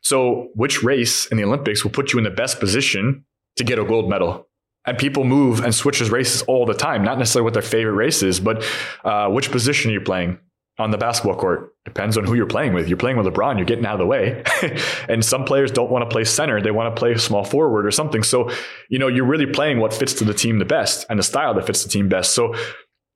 [0.00, 3.26] So, which race in the Olympics will put you in the best position
[3.56, 4.48] to get a gold medal?
[4.86, 7.04] And people move and switches races all the time.
[7.04, 8.64] Not necessarily what their favorite race is, but
[9.04, 10.38] uh, which position you're you playing?
[10.78, 11.74] on the basketball court.
[11.84, 12.86] Depends on who you're playing with.
[12.88, 14.44] You're playing with LeBron, you're getting out of the way.
[15.08, 16.60] and some players don't want to play center.
[16.60, 18.22] They want to play small forward or something.
[18.22, 18.50] So,
[18.88, 21.54] you know, you're really playing what fits to the team the best and the style
[21.54, 22.32] that fits the team best.
[22.32, 22.54] So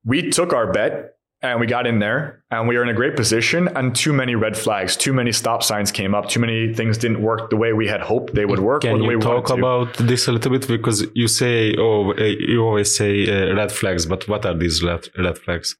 [0.05, 3.15] we took our bet and we got in there and we are in a great
[3.15, 6.97] position and too many red flags too many stop signs came up too many things
[6.97, 10.27] didn't work the way we had hoped they would work can you talk about this
[10.27, 10.67] a little bit?
[10.67, 14.83] Because you say oh eh, you always say uh, red flags but what are these
[14.83, 15.75] red, red flags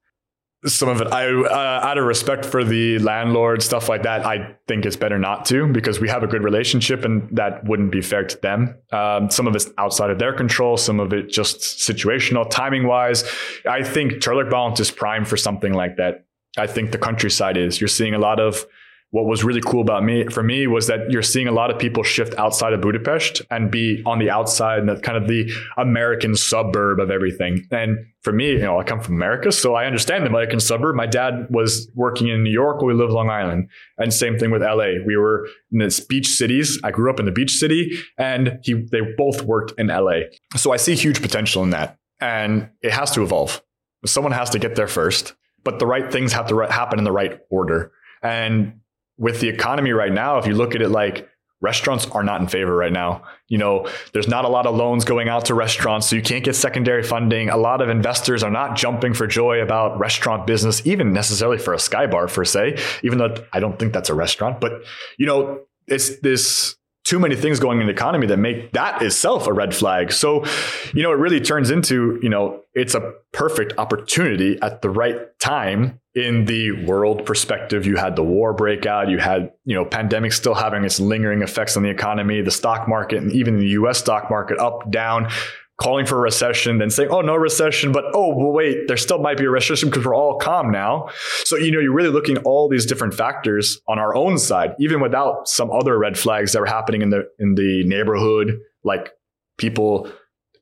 [0.66, 1.08] some of it.
[1.08, 5.18] I uh, out of respect for the landlord stuff like that i think it's better
[5.18, 8.76] not to because we have a good relationship and that wouldn't be fair to them.
[8.92, 13.24] Um, some of it's outside of their control some of it just situational timing wise
[13.68, 16.24] i think Törökbálint is prime for something like that.
[16.56, 17.80] I think the countryside is.
[17.80, 18.66] You're seeing a lot of
[19.14, 21.78] what was really cool about me for me was that you're seeing a lot of
[21.78, 26.34] people shift outside of Budapest and be on the outside and kind of the American
[26.34, 27.64] suburb of everything.
[27.70, 30.96] And for me, you know, I come from America, so I understand the American suburb.
[30.96, 33.68] My dad was working in New York we lived Long Island.
[33.98, 34.94] And same thing with LA.
[35.06, 36.80] We were in the beach cities.
[36.82, 40.22] I grew up in the beach city and he they both worked in LA.
[40.56, 41.98] So I see huge potential in that.
[42.20, 43.62] And it has to evolve.
[44.06, 47.12] Someone has to get there first, but the right things have to happen in the
[47.12, 47.92] right order.
[48.20, 48.80] And
[49.18, 51.28] with the economy right now, if you look at it like
[51.64, 53.22] restaurants are not in favor right now.
[53.48, 56.44] You know, there's not a lot of loans going out to restaurants, so you can't
[56.44, 57.48] get secondary funding.
[57.48, 61.72] A lot of investors are not jumping for joy about restaurant business, even necessarily for
[61.72, 64.60] a sky bar per se, even though I don't think that's a restaurant.
[64.60, 64.82] But,
[65.16, 69.46] you know, it's this too many things going in the economy that make that itself
[69.46, 70.12] a red flag.
[70.12, 70.44] So,
[70.92, 75.16] you know, it really turns into, you know, it's a perfect opportunity at the right
[75.38, 77.86] time in the world perspective.
[77.86, 81.76] You had the war breakout, you had, you know, pandemic still having its lingering effects
[81.76, 85.28] on the economy, the stock market, and even the US stock market up, down
[85.76, 89.18] calling for a recession, then saying, oh, no recession, but oh, well, wait, there still
[89.18, 91.08] might be a recession because we're all calm now.
[91.44, 94.74] So, you know, you're really looking at all these different factors on our own side,
[94.78, 99.10] even without some other red flags that were happening in the in the neighborhood, like
[99.58, 100.08] people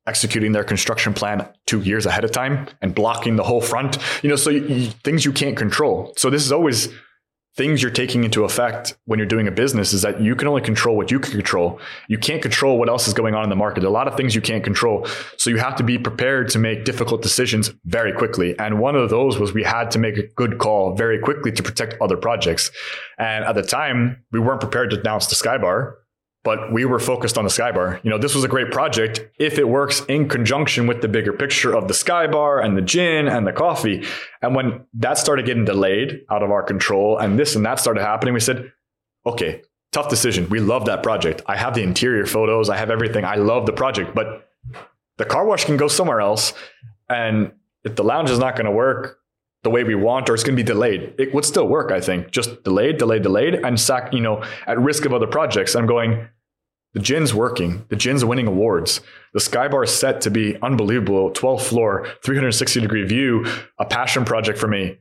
[0.06, 3.98] executing their construction plan two years ahead of time and blocking the whole front.
[4.22, 6.12] You know, so you, things you can't control.
[6.16, 6.88] So this is always
[7.54, 10.62] things you're taking into effect when you're doing a business is that you can only
[10.62, 11.78] control what you can control.
[12.08, 13.80] You can't control what else is going on in the market.
[13.80, 15.06] There are a lot of things you can't control.
[15.36, 18.58] So you have to be prepared to make difficult decisions very quickly.
[18.58, 21.62] And one of those was we had to make a good call very quickly to
[21.62, 22.70] protect other projects.
[23.18, 25.96] And at the time, we weren't prepared to announce the Skybar
[26.44, 28.02] but we were focused on the Skybar.
[28.02, 31.32] You know, this was a great project if it works in conjunction with the bigger
[31.32, 34.04] picture of the Skybar and the gin and the coffee.
[34.40, 38.00] And when that started getting delayed out of our control and this and that started
[38.00, 38.72] happening, we said,
[39.24, 39.62] okay,
[39.92, 40.48] tough decision.
[40.48, 41.42] We love that project.
[41.46, 43.24] I have the interior photos, I have everything.
[43.24, 44.48] I love the project, but
[45.18, 46.54] the car wash can go somewhere else.
[47.08, 47.52] And
[47.84, 49.18] if the lounge is not going to work,
[49.62, 51.14] the way we want or it's going to be delayed.
[51.18, 52.30] It would still work, I think.
[52.30, 55.76] Just delayed, delayed, delayed, and sack, you know, at risk of other projects.
[55.76, 56.28] I'm going,
[56.94, 57.84] the gin's working.
[57.88, 59.00] The gin's winning awards.
[59.32, 61.30] The Skybar is set to be unbelievable.
[61.30, 63.46] 12th floor, 360 degree view,
[63.78, 64.98] a passion project for me.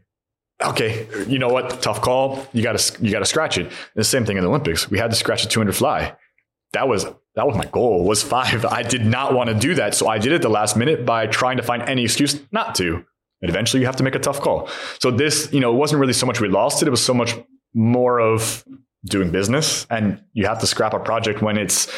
[0.63, 1.81] Okay, you know what?
[1.81, 2.45] Tough call.
[2.53, 3.65] You got to you got to scratch it.
[3.65, 4.89] And the same thing in the Olympics.
[4.91, 6.15] We had to scratch the 200 fly.
[6.73, 7.05] That was
[7.35, 8.03] that was my goal.
[8.03, 8.63] Was five.
[8.65, 11.25] I did not want to do that, so I did it the last minute by
[11.25, 13.05] trying to find any excuse not to.
[13.41, 14.69] And eventually, you have to make a tough call.
[14.99, 16.87] So this, you know, it wasn't really so much we lost it.
[16.87, 17.35] It was so much
[17.73, 18.63] more of
[19.05, 21.91] doing business and you have to scrap a project when it's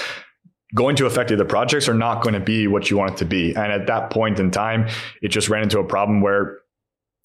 [0.74, 3.26] going to affect either projects are not going to be what you want it to
[3.26, 3.54] be.
[3.56, 4.88] And at that point in time,
[5.22, 6.60] it just ran into a problem where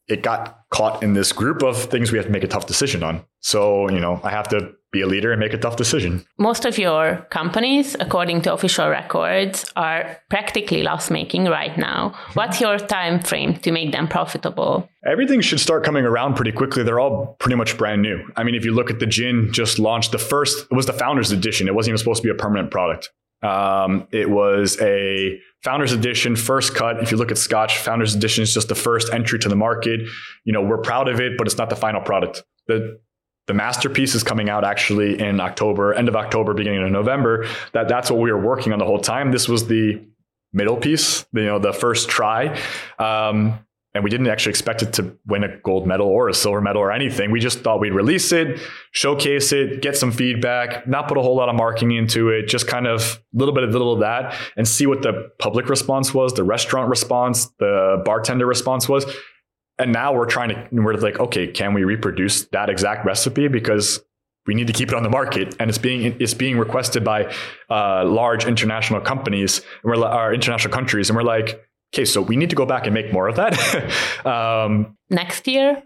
[0.09, 3.03] it got caught in this group of things we have to make a tough decision
[3.03, 3.25] on.
[3.41, 6.25] So, you know, I have to be a leader and make a tough decision.
[6.39, 12.01] Most of your companies, according to official records, are practically loss making right now.
[12.35, 14.89] What's your time frame to make them profitable?
[15.05, 16.83] Everything should start coming around pretty quickly.
[16.83, 18.19] They're all pretty much brand new.
[18.37, 20.93] I mean, if you look at the gin just launched the first, it was the
[20.93, 21.69] founders edition.
[21.69, 23.11] It wasn't even supposed to be a permanent product.
[23.43, 27.03] Um, it was a founders edition, first cut.
[27.03, 30.01] If you look at Scotch, founders edition is just the first entry to the market.
[30.45, 32.43] You know, we're proud of it, but it's not the final product.
[32.67, 33.01] The
[33.49, 37.47] the masterpiece is coming out actually in October, end of October, beginning of November.
[37.73, 39.33] That that's what we were working on the whole time.
[39.33, 40.01] This was the
[40.53, 42.61] middle piece, you know, the first try.
[42.99, 43.59] Um,
[43.95, 46.83] and we didn't actually expect it to win a gold medal or a silver medal
[46.83, 47.31] or anything.
[47.31, 48.61] We just thought we'd release it,
[48.93, 52.67] showcase it, get some feedback, not put a whole lot of marketing into it, just
[52.67, 56.13] kind of a little bit of little of that and see what the public response
[56.13, 59.07] was, the restaurant response, the bartender response was.
[59.79, 63.49] And now we're trying to, we're like, okay, can we reproduce that exact recipe?
[63.49, 64.03] Because
[64.47, 67.31] we need to keep it on the market and it's being it's being requested by
[67.69, 71.63] uh, large international companies and we're our international countries and we're like
[71.95, 73.53] okay so we need to go back and make more of that
[74.27, 75.83] um, next year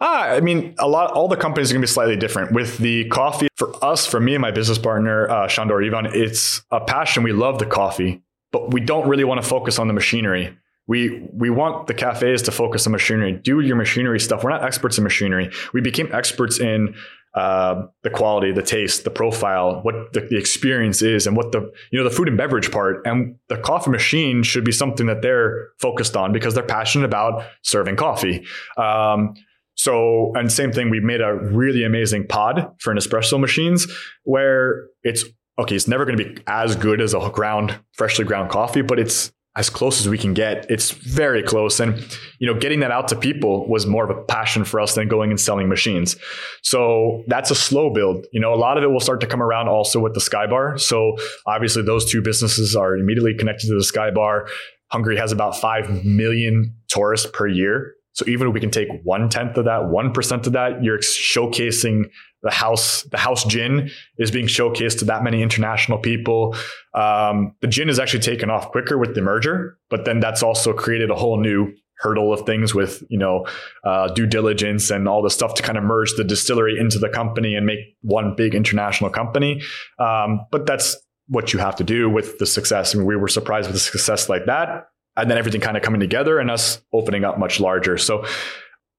[0.00, 1.12] ah, I mean, a lot.
[1.12, 2.52] All the companies are going to be slightly different.
[2.52, 6.62] With the coffee, for us, for me and my business partner, uh, Shandor Ivan, it's
[6.70, 7.22] a passion.
[7.22, 8.22] We love the coffee,
[8.52, 10.56] but we don't really want to focus on the machinery.
[10.88, 13.32] We we want the cafes to focus on machinery.
[13.32, 14.44] Do your machinery stuff.
[14.44, 15.50] We're not experts in machinery.
[15.72, 16.94] We became experts in
[17.36, 21.70] uh, the quality, the taste, the profile, what the, the, experience is, and what the
[21.90, 23.06] you know the food and beverage part.
[23.06, 27.44] And the coffee machine should be something that they're focused on because they're passionate about
[27.62, 28.46] serving coffee.
[28.78, 29.34] Um,
[29.74, 33.86] so, and same thing, we made a really amazing pod for Nespresso machines
[34.24, 35.24] where it's
[35.58, 35.76] okay.
[35.76, 39.30] It's never going to be as good as a ground, freshly ground coffee, but it's
[39.56, 40.70] as close as we can get.
[40.70, 41.80] It's very close.
[41.80, 41.98] And,
[42.38, 45.08] you know, getting that out to people was more of a passion for us than
[45.08, 46.16] going and selling machines.
[46.62, 48.26] So that's a slow build.
[48.32, 50.78] You know, a lot of it will start to come around also with the Skybar.
[50.78, 54.48] So obviously those two businesses are immediately connected to the Skybar.
[54.92, 57.94] Hungary has about 5 million tourists per year.
[58.12, 62.04] So even if we can take one tenth of that, 1% of that, you're showcasing
[62.42, 66.54] the house, the house gin is being showcased to that many international people.
[66.94, 70.72] Um, the gin is actually taken off quicker with the merger, but then that's also
[70.72, 73.46] created a whole new hurdle of things with you know
[73.84, 77.08] uh, due diligence and all the stuff to kind of merge the distillery into the
[77.08, 79.62] company and make one big international company.
[79.98, 80.96] Um, but that's
[81.28, 82.94] what you have to do with the success.
[82.94, 85.82] I mean, we were surprised with a success like that, and then everything kind of
[85.82, 87.96] coming together and us opening up much larger.
[87.98, 88.24] So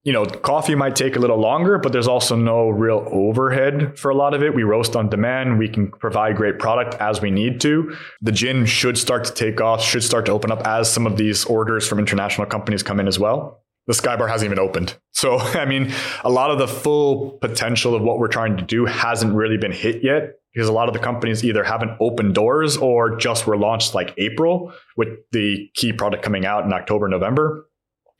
[0.07, 4.09] you know, coffee might take a little longer, but there's also no real overhead for
[4.09, 4.55] a lot of it.
[4.55, 5.59] We roast on demand.
[5.59, 7.93] We can provide great product as we need to.
[8.21, 11.17] The gin should start to take off, should start to open up as some of
[11.17, 13.65] these orders from international companies come in as well.
[13.87, 14.97] The Skybar hasn't even opened.
[15.17, 15.91] So, I mean,
[16.23, 19.71] a lot of the full potential of what we're trying to do hasn't really been
[19.71, 23.57] hit yet because a lot of the companies either haven't opened doors or just were
[23.57, 27.66] launched like April with the key product coming out in October, November.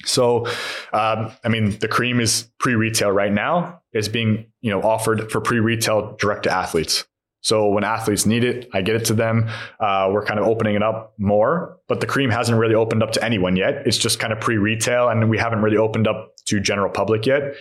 [0.06, 0.46] So,
[0.94, 3.82] um, I mean, the cream is pre-retail right now.
[3.94, 7.06] It's being you know offered for pre-retail direct to athletes.
[7.42, 9.50] So when athletes need it, I get it to them.
[9.80, 13.12] Uh, we're kind of opening it up more, but the cream hasn't really opened up
[13.14, 13.84] to anyone yet.
[13.86, 17.54] It's just kind of pre-retail, and we haven't really opened up to general public yet.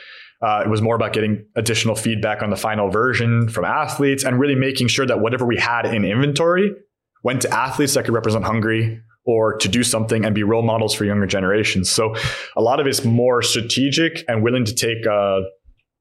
[0.43, 4.39] Uh, it was more about getting additional feedback on the final version from athletes and
[4.39, 6.73] really making sure that whatever we had in inventory
[7.23, 10.95] went to athletes that could represent Hungary or to do something and be role models
[10.95, 11.91] for younger generations.
[11.91, 12.15] So
[12.57, 15.43] a lot of it's more strategic and willing to take a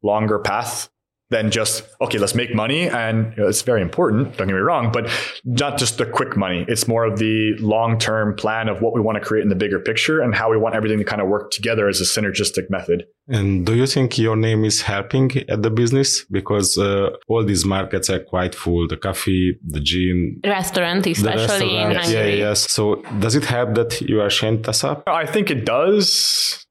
[0.04, 0.90] longer path
[1.30, 2.88] than just okay let's make money.
[2.88, 5.10] And you know, it's very important don't get me wrong but
[5.44, 6.66] not just the quick money.
[6.68, 9.80] It's more of the long-term plan of what we want to create in the bigger
[9.80, 13.06] picture and how we want everything to kind of work together as a synergistic method.
[13.28, 16.24] And do you think your name is helping at the business?
[16.26, 18.88] Because uh, all these markets are quite full.
[18.88, 20.40] The coffee the gin.
[20.46, 22.14] Restaurant especially restaurant, in Hungary.
[22.14, 26.65] yeah yes so does it help that you are us i think it does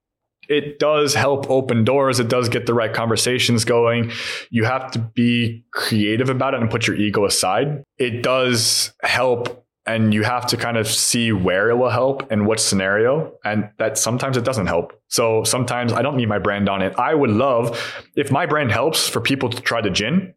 [0.49, 2.21] it does help open doors.
[2.21, 4.13] It does get the right conversations going.
[4.51, 7.85] You have to be creative about it and put your ego aside.
[7.99, 12.47] It does help and you have to kind of see where it will help and
[12.47, 16.69] what scenario and that sometimes it doesn't help so sometimes i don't need my brand
[16.69, 17.79] on it i would love
[18.17, 20.35] if my brand helps for people to try the gin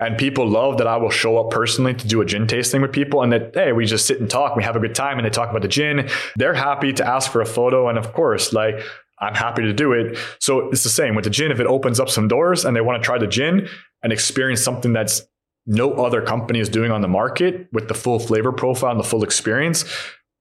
[0.00, 2.92] and people love that i will show up personally to do a gin tasting with
[2.92, 5.26] people and that hey we just sit and talk we have a good time and
[5.26, 8.52] they talk about the gin they're happy to ask for a photo and of course
[8.52, 8.80] like
[9.18, 10.18] I'm happy to do it.
[10.40, 11.50] So it's the same with the gin.
[11.50, 13.68] If it opens up some doors and they want to try the gin
[14.02, 15.22] and experience something that's
[15.66, 19.04] no other company is doing on the market with the full flavor profile and the
[19.04, 19.84] full experience,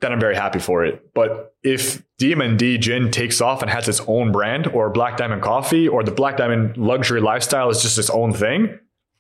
[0.02, 1.14] then I'm very happy for it.
[1.14, 5.88] But if DM&D gin takes off and has its own brand or Black Diamond coffee
[5.88, 8.78] or the Black Diamond luxury lifestyle is just its own thing,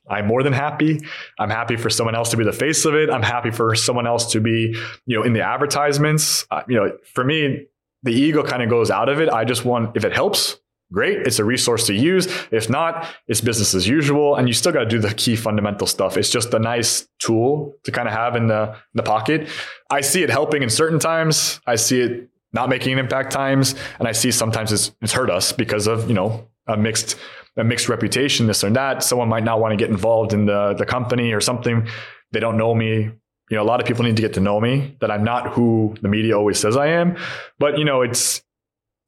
[0.07, 1.01] I'm more than happy.
[1.39, 3.09] I'm happy for someone else to be the face of it.
[3.09, 4.75] I'm happy for someone else to be,
[5.05, 6.45] you know, in the advertisements.
[6.51, 7.65] Uh, you know, for me,
[8.05, 9.29] the ego kind of goes out of it.
[9.29, 10.59] I just want, if it helps,
[10.93, 11.25] great.
[11.25, 12.27] It's a resource to use.
[12.51, 14.35] If not, it's business as usual.
[14.35, 16.15] And you still got to do the key fundamental stuff.
[16.15, 19.49] It's just a nice tool to kind of have in the, the pocket.
[19.89, 21.59] I see it helping in certain times.
[21.65, 23.75] I see it not making an impact times.
[23.97, 27.17] And I see sometimes it's, it's hurt us because of, you know, a mixed,
[27.57, 29.01] a mixed reputation, this or that.
[29.01, 31.87] Someone might not want to get involved in the, the company or something.
[32.31, 33.11] They don't know me
[33.49, 35.53] you know, a lot of people need to get to know me that I'm not
[35.53, 37.17] who the media always says I am.
[37.59, 38.43] But you know, it's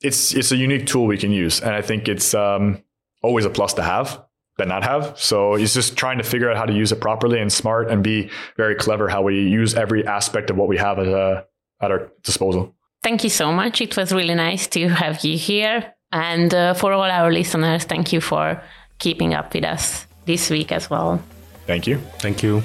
[0.01, 2.83] it's it's a unique tool we can use, and I think it's um,
[3.23, 4.23] always a plus to have
[4.57, 5.17] than not have.
[5.19, 8.03] So it's just trying to figure out how to use it properly and smart, and
[8.03, 11.43] be very clever how we use every aspect of what we have at, uh,
[11.81, 12.75] at our disposal.
[13.03, 13.81] Thank you so much.
[13.81, 18.13] It was really nice to have you here, and uh, for all our listeners, thank
[18.13, 18.61] you for
[18.99, 21.21] keeping up with us this week as well.
[21.65, 21.97] Thank you.
[22.19, 22.63] Thank you.